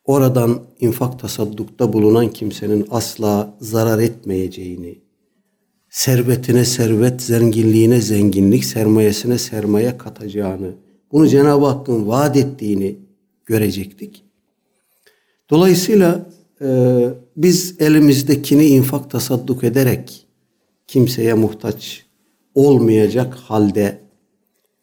[0.06, 5.00] Oradan infak tasaddukta bulunan kimsenin asla zarar etmeyeceğini,
[5.90, 10.72] servetine servet, zenginliğine zenginlik, sermayesine sermaye katacağını,
[11.12, 12.96] bunu Cenab-ı Hakk'ın vaat ettiğini
[13.46, 14.23] görecektik.
[15.54, 16.26] Dolayısıyla
[16.62, 16.68] e,
[17.38, 20.28] biz elimizdekini infak tasadduk ederek
[20.88, 22.06] kimseye muhtaç
[22.56, 24.00] olmayacak halde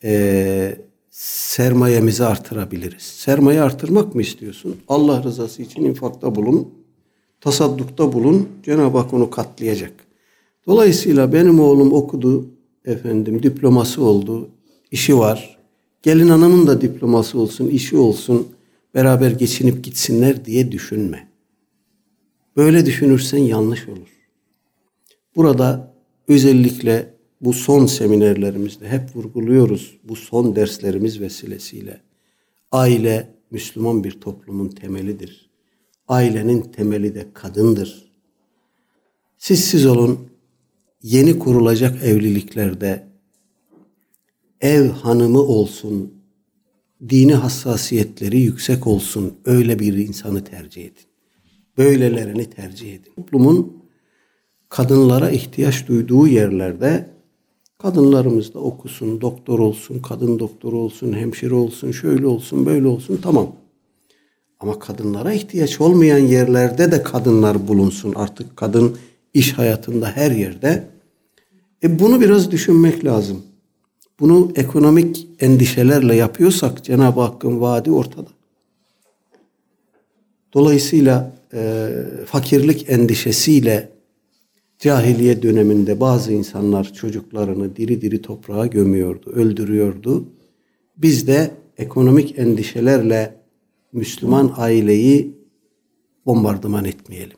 [0.05, 0.77] e,
[1.11, 3.03] sermayemizi artırabiliriz.
[3.03, 4.77] Sermaye artırmak mı istiyorsun?
[4.89, 6.69] Allah rızası için infakta bulun,
[7.41, 8.49] tasaddukta bulun.
[8.63, 9.93] Cenab-ı Hak onu katlayacak.
[10.67, 12.47] Dolayısıyla benim oğlum okudu,
[12.85, 14.49] efendim diploması oldu,
[14.91, 15.59] işi var.
[16.03, 18.47] Gelin hanımın da diploması olsun, işi olsun,
[18.95, 21.29] beraber geçinip gitsinler diye düşünme.
[22.57, 24.09] Böyle düşünürsen yanlış olur.
[25.37, 25.95] Burada
[26.29, 32.01] özellikle bu son seminerlerimizde hep vurguluyoruz bu son derslerimiz vesilesiyle.
[32.73, 35.51] Aile Müslüman bir toplumun temelidir.
[36.09, 38.11] Ailenin temeli de kadındır.
[39.39, 40.31] Siz siz olun
[41.03, 43.07] yeni kurulacak evliliklerde
[44.61, 46.15] ev hanımı olsun,
[47.09, 51.05] dini hassasiyetleri yüksek olsun öyle bir insanı tercih edin.
[51.79, 53.13] Böylelerini tercih edin.
[53.17, 53.83] Toplumun
[54.69, 57.11] kadınlara ihtiyaç duyduğu yerlerde
[57.83, 63.53] Kadınlarımız da okusun, doktor olsun, kadın doktor olsun, hemşire olsun, şöyle olsun, böyle olsun tamam.
[64.61, 68.15] Ama kadınlara ihtiyaç olmayan yerlerde de kadınlar bulunsun.
[68.17, 68.97] Artık kadın
[69.35, 70.89] iş hayatında her yerde.
[71.83, 73.43] E bunu biraz düşünmek lazım.
[74.21, 78.29] Bunu ekonomik endişelerle yapıyorsak Cenab-ı Hakk'ın vaadi ortada.
[80.55, 81.89] Dolayısıyla e,
[82.27, 83.89] fakirlik endişesiyle
[84.79, 90.25] Cahiliye döneminde bazı insanlar çocuklarını diri diri toprağa gömüyordu, öldürüyordu.
[90.97, 93.35] Biz de ekonomik endişelerle
[93.93, 95.35] Müslüman aileyi
[96.27, 97.37] bombardıman etmeyelim.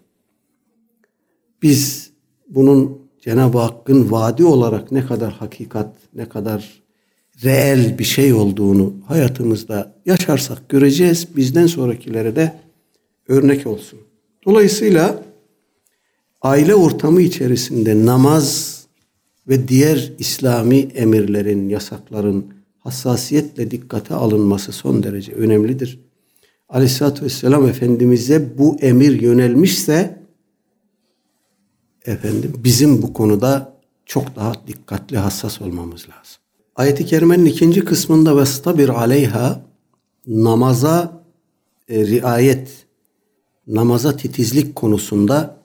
[1.62, 2.10] Biz
[2.48, 6.82] bunun Cenab-ı Hakk'ın vaadi olarak ne kadar hakikat, ne kadar
[7.44, 11.36] reel bir şey olduğunu hayatımızda yaşarsak göreceğiz.
[11.36, 12.52] Bizden sonrakilere de
[13.28, 13.98] örnek olsun.
[14.46, 15.22] Dolayısıyla
[16.42, 18.78] aile ortamı içerisinde namaz
[19.48, 22.46] ve diğer İslami emirlerin, yasakların
[22.78, 26.00] hassasiyetle dikkate alınması son derece önemlidir.
[26.68, 30.21] Aleyhisselatü Vesselam Efendimiz'e bu emir yönelmişse
[32.06, 33.76] efendim bizim bu konuda
[34.06, 36.42] çok daha dikkatli, hassas olmamız lazım.
[36.76, 39.62] Ayet-i Kerime'nin ikinci kısmında vestabir aleyha
[40.26, 41.24] namaza
[41.88, 42.86] e, riayet,
[43.66, 45.56] namaza titizlik konusunda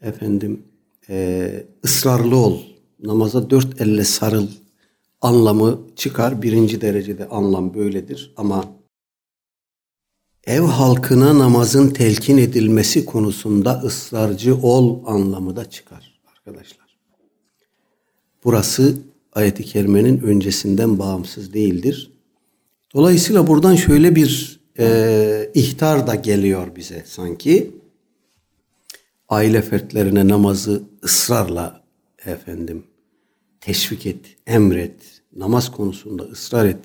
[0.00, 0.62] efendim
[1.08, 2.60] e, ısrarlı ol,
[3.02, 4.48] namaza dört elle sarıl
[5.20, 6.42] anlamı çıkar.
[6.42, 8.64] Birinci derecede anlam böyledir ama
[10.46, 16.98] ev halkına namazın telkin edilmesi konusunda ısrarcı ol anlamı da çıkar arkadaşlar.
[18.44, 18.98] Burası
[19.32, 22.10] ayeti kerimenin öncesinden bağımsız değildir.
[22.94, 27.70] Dolayısıyla buradan şöyle bir e, ihtar da geliyor bize sanki
[29.28, 31.82] aile fertlerine namazı ısrarla
[32.26, 32.84] efendim
[33.60, 36.84] teşvik et, emret, namaz konusunda ısrar et.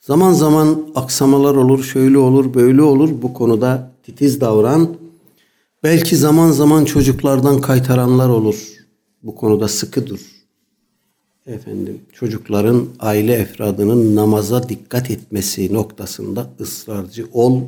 [0.00, 3.22] Zaman zaman aksamalar olur, şöyle olur, böyle olur.
[3.22, 4.96] Bu konuda titiz davran.
[5.82, 8.68] Belki zaman zaman çocuklardan kaytaranlar olur.
[9.22, 10.20] Bu konuda sıkı dur.
[11.46, 17.60] Efendim, çocukların, aile efradının namaza dikkat etmesi noktasında ısrarcı ol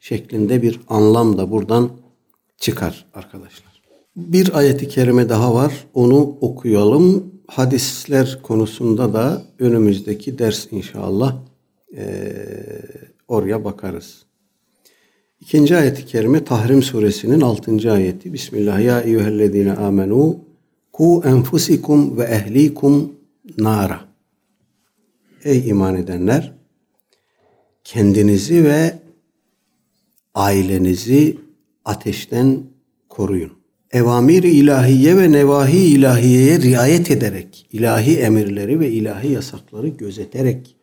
[0.00, 1.90] şeklinde bir anlam da buradan
[2.56, 3.82] çıkar arkadaşlar.
[4.16, 5.86] Bir ayeti kerime daha var.
[5.94, 7.24] Onu okuyalım.
[7.46, 11.36] Hadisler konusunda da önümüzdeki ders inşallah
[11.96, 12.22] e,
[13.28, 14.24] oraya bakarız.
[15.40, 18.32] İkinci ayeti kerime Tahrim suresinin altıncı ayeti.
[18.32, 20.38] Bismillah ya eyyühellezine amenu
[20.92, 23.12] ku enfusikum ve ehlikum
[23.58, 24.00] nara.
[25.44, 26.52] Ey iman edenler
[27.84, 28.98] kendinizi ve
[30.34, 31.38] ailenizi
[31.84, 32.62] ateşten
[33.08, 33.52] koruyun.
[33.90, 40.76] Evamir-i ilahiye ve nevahi ilahiyeye riayet ederek, ilahi emirleri ve ilahi yasakları gözeterek,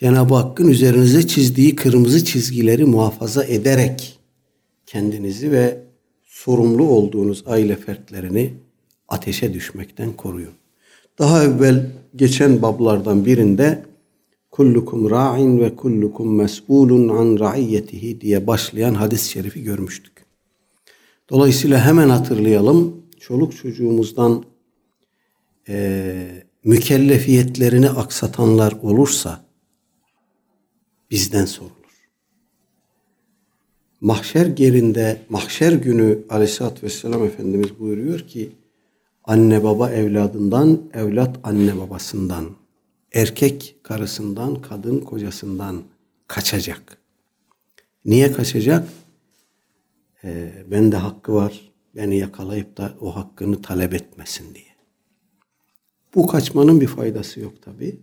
[0.00, 4.18] Cenab-ı Hakk'ın üzerinize çizdiği kırmızı çizgileri muhafaza ederek
[4.86, 5.82] kendinizi ve
[6.24, 8.54] sorumlu olduğunuz aile fertlerini
[9.08, 10.52] ateşe düşmekten koruyun.
[11.18, 13.84] Daha evvel geçen bablardan birinde
[14.50, 20.24] kullukum ra'in ve kullukum mes'ulun an ra'iyyetihi diye başlayan hadis-i şerifi görmüştük.
[21.30, 23.02] Dolayısıyla hemen hatırlayalım.
[23.20, 24.44] Çoluk çocuğumuzdan
[25.68, 29.47] e, mükellefiyetlerini aksatanlar olursa
[31.10, 31.78] bizden sorulur.
[34.00, 38.52] Mahşer gerinde, mahşer günü aleyhissalatü vesselam Efendimiz buyuruyor ki
[39.24, 42.46] anne baba evladından, evlat anne babasından,
[43.12, 45.82] erkek karısından, kadın kocasından
[46.26, 46.98] kaçacak.
[48.04, 48.88] Niye kaçacak?
[50.24, 54.64] Ee, bende hakkı var, beni yakalayıp da o hakkını talep etmesin diye.
[56.14, 58.00] Bu kaçmanın bir faydası yok tabi.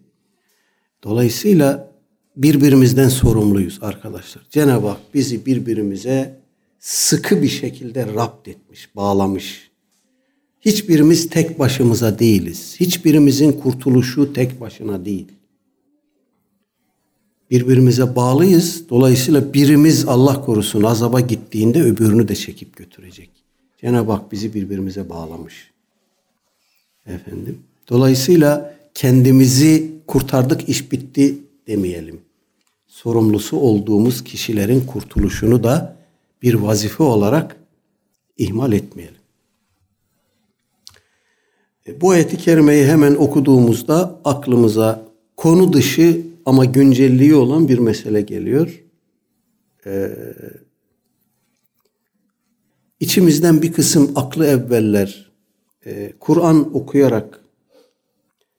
[1.04, 1.95] Dolayısıyla
[2.38, 4.46] birbirimizden sorumluyuz arkadaşlar.
[4.50, 6.40] Cenab-ı Hak bizi birbirimize
[6.80, 9.72] sıkı bir şekilde rapt etmiş, bağlamış.
[10.62, 12.76] Hiçbirimiz tek başımıza değiliz.
[12.80, 15.28] Hiçbirimizin kurtuluşu tek başına değil.
[17.52, 18.90] Birbirimize bağlıyız.
[18.90, 23.30] Dolayısıyla birimiz Allah korusun azaba gittiğinde öbürünü de çekip götürecek.
[23.82, 25.72] Cenab-ı Hak bizi birbirimize bağlamış.
[27.06, 27.60] Efendim.
[27.90, 32.25] Dolayısıyla kendimizi kurtardık iş bitti demeyelim.
[32.96, 35.96] Sorumlusu olduğumuz kişilerin kurtuluşunu da
[36.42, 37.56] bir vazife olarak
[38.38, 39.22] ihmal etmeyelim.
[41.88, 45.06] E, bu ayeti kerimeyi hemen okuduğumuzda aklımıza
[45.38, 48.84] konu dışı ama güncelliği olan bir mesele geliyor.
[49.86, 50.10] Ee,
[53.00, 55.32] içimizden bir kısım aklı evveller
[55.86, 57.40] e, Kur'an okuyarak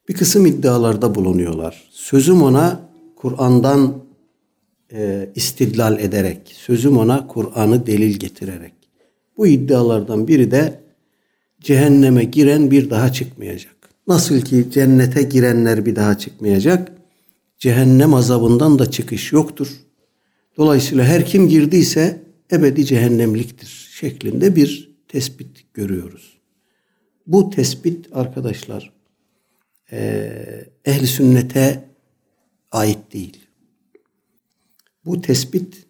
[0.08, 1.88] bir kısım iddialarda bulunuyorlar.
[1.90, 2.80] Sözüm ona
[3.16, 4.05] Kur'an'dan
[4.92, 8.72] e, istidlal ederek, sözüm ona Kur'an'ı delil getirerek.
[9.36, 10.80] Bu iddialardan biri de
[11.60, 13.76] cehenneme giren bir daha çıkmayacak.
[14.06, 16.92] Nasıl ki cennete girenler bir daha çıkmayacak,
[17.58, 19.68] cehennem azabından da çıkış yoktur.
[20.56, 22.22] Dolayısıyla her kim girdiyse
[22.52, 26.38] ebedi cehennemliktir şeklinde bir tespit görüyoruz.
[27.26, 28.92] Bu tespit arkadaşlar
[30.84, 31.84] ehli sünnete
[32.72, 33.45] ait değil.
[35.06, 35.86] Bu tespit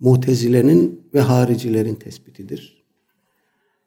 [0.00, 2.84] mutezilenin ve haricilerin tespitidir.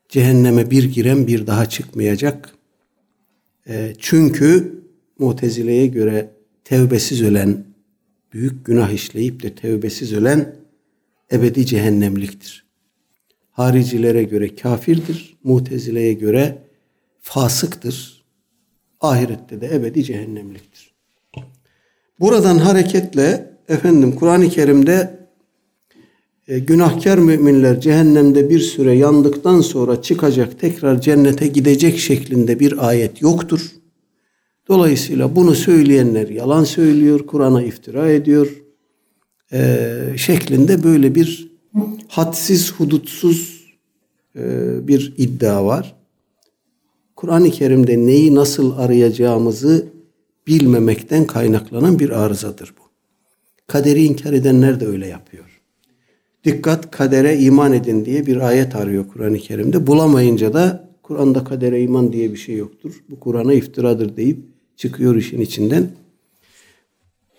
[0.10, 2.56] Cehenneme bir giren bir daha çıkmayacak.
[3.68, 4.82] E, çünkü
[5.20, 6.30] mutezileye göre
[6.64, 7.66] tevbesiz ölen,
[8.34, 10.56] büyük günah işleyip de tevbesiz ölen
[11.32, 12.66] ebedi cehennemliktir.
[13.52, 16.58] Haricilere göre kafirdir, mutezileye göre
[17.22, 18.24] fasıktır.
[19.02, 20.94] Ahirette de ebedi cehennemliktir.
[22.20, 25.28] Buradan hareketle efendim Kur'an-ı Kerim'de
[26.48, 33.22] e, günahkar müminler cehennemde bir süre yandıktan sonra çıkacak tekrar cennete gidecek şeklinde bir ayet
[33.22, 33.72] yoktur.
[34.68, 38.48] Dolayısıyla bunu söyleyenler yalan söylüyor, Kur'an'a iftira ediyor
[39.54, 41.52] e, şeklinde böyle bir
[42.08, 43.66] hadsiz, hudutsuz
[44.36, 44.42] e,
[44.88, 45.96] bir iddia var.
[47.16, 49.88] Kur'an-ı Kerim'de neyi nasıl arayacağımızı
[50.48, 52.81] bilmemekten kaynaklanan bir arızadır bu.
[53.72, 55.62] Kaderi inkar edenler de öyle yapıyor.
[56.44, 59.88] Dikkat kadere iman edin diye bir ayet arıyor Kur'an-ı Kerim'de.
[59.88, 63.04] Bulamayınca da Kur'an'da kadere iman diye bir şey yoktur.
[63.10, 64.40] Bu Kur'an'a iftiradır deyip
[64.76, 65.90] çıkıyor işin içinden.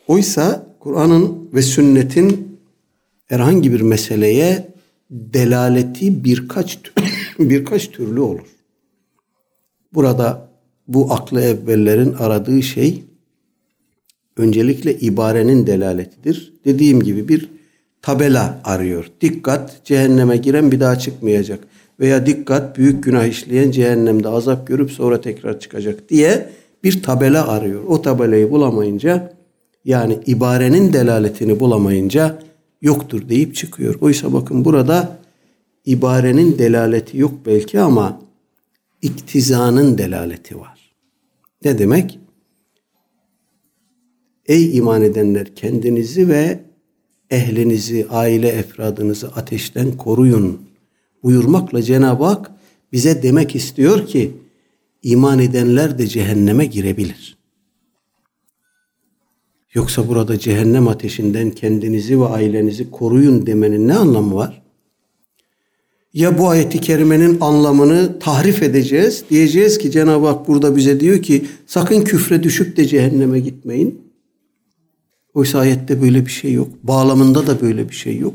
[0.09, 2.59] Oysa Kur'an'ın ve sünnetin
[3.27, 4.69] herhangi bir meseleye
[5.11, 6.79] delaleti birkaç
[7.39, 8.49] birkaç türlü olur.
[9.95, 10.49] Burada
[10.89, 13.05] bu aklı evvellerin aradığı şey
[14.37, 16.53] öncelikle ibarenin delaletidir.
[16.65, 17.49] Dediğim gibi bir
[18.03, 19.11] tabela arıyor.
[19.21, 21.65] Dikkat cehenneme giren bir daha çıkmayacak.
[22.01, 26.49] Veya dikkat büyük günah işleyen cehennemde azap görüp sonra tekrar çıkacak diye
[26.85, 27.85] bir tabela arıyor.
[27.85, 29.33] O tabelayı bulamayınca
[29.85, 32.39] yani ibarenin delaletini bulamayınca
[32.83, 33.95] yoktur deyip çıkıyor.
[34.01, 35.19] Oysa bakın burada
[35.85, 38.21] ibarenin delaleti yok belki ama
[39.03, 40.93] iktizanın delaleti var.
[41.65, 42.19] Ne demek?
[44.47, 46.61] Ey iman edenler kendinizi ve
[47.31, 50.61] ehlinizi, aile efradınızı ateşten koruyun
[51.23, 52.51] buyurmakla Cenab-ı Hak
[52.93, 54.33] bize demek istiyor ki
[55.03, 57.37] iman edenler de cehenneme girebilir.
[59.75, 64.63] Yoksa burada cehennem ateşinden kendinizi ve ailenizi koruyun demenin ne anlamı var?
[66.15, 69.25] Ya bu ayeti kerimenin anlamını tahrif edeceğiz.
[69.31, 74.12] Diyeceğiz ki Cenab-ı Hak burada bize diyor ki sakın küfre düşüp de cehenneme gitmeyin.
[75.35, 76.69] Oysa ayette böyle bir şey yok.
[76.83, 78.35] Bağlamında da böyle bir şey yok.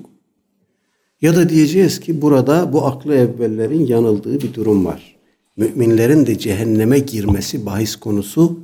[1.21, 5.15] Ya da diyeceğiz ki burada bu aklı evvellerin yanıldığı bir durum var.
[5.57, 8.59] Müminlerin de cehenneme girmesi bahis konusu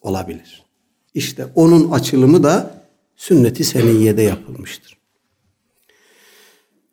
[0.00, 0.64] olabilir.
[1.14, 2.84] İşte onun açılımı da
[3.16, 4.96] sünnet-i seniyyede yapılmıştır.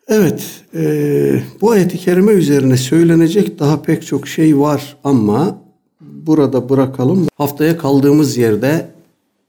[0.07, 5.61] Evet, e, bu ayet-i kerime üzerine söylenecek daha pek çok şey var ama
[6.01, 7.27] burada bırakalım.
[7.37, 8.92] Haftaya kaldığımız yerde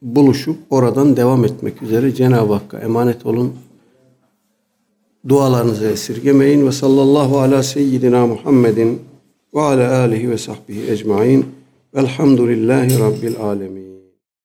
[0.04, 3.52] buluşup oradan devam etmek üzere Cenab-ı Hakk'a emanet olun.
[5.28, 9.00] Dualarınızı esirgemeyin ve sallallahu ala seyyidina Muhammedin
[9.54, 11.46] ve ala alihi ve sahbihi ecmain
[11.94, 13.83] velhamdülillahi rabbil alemin.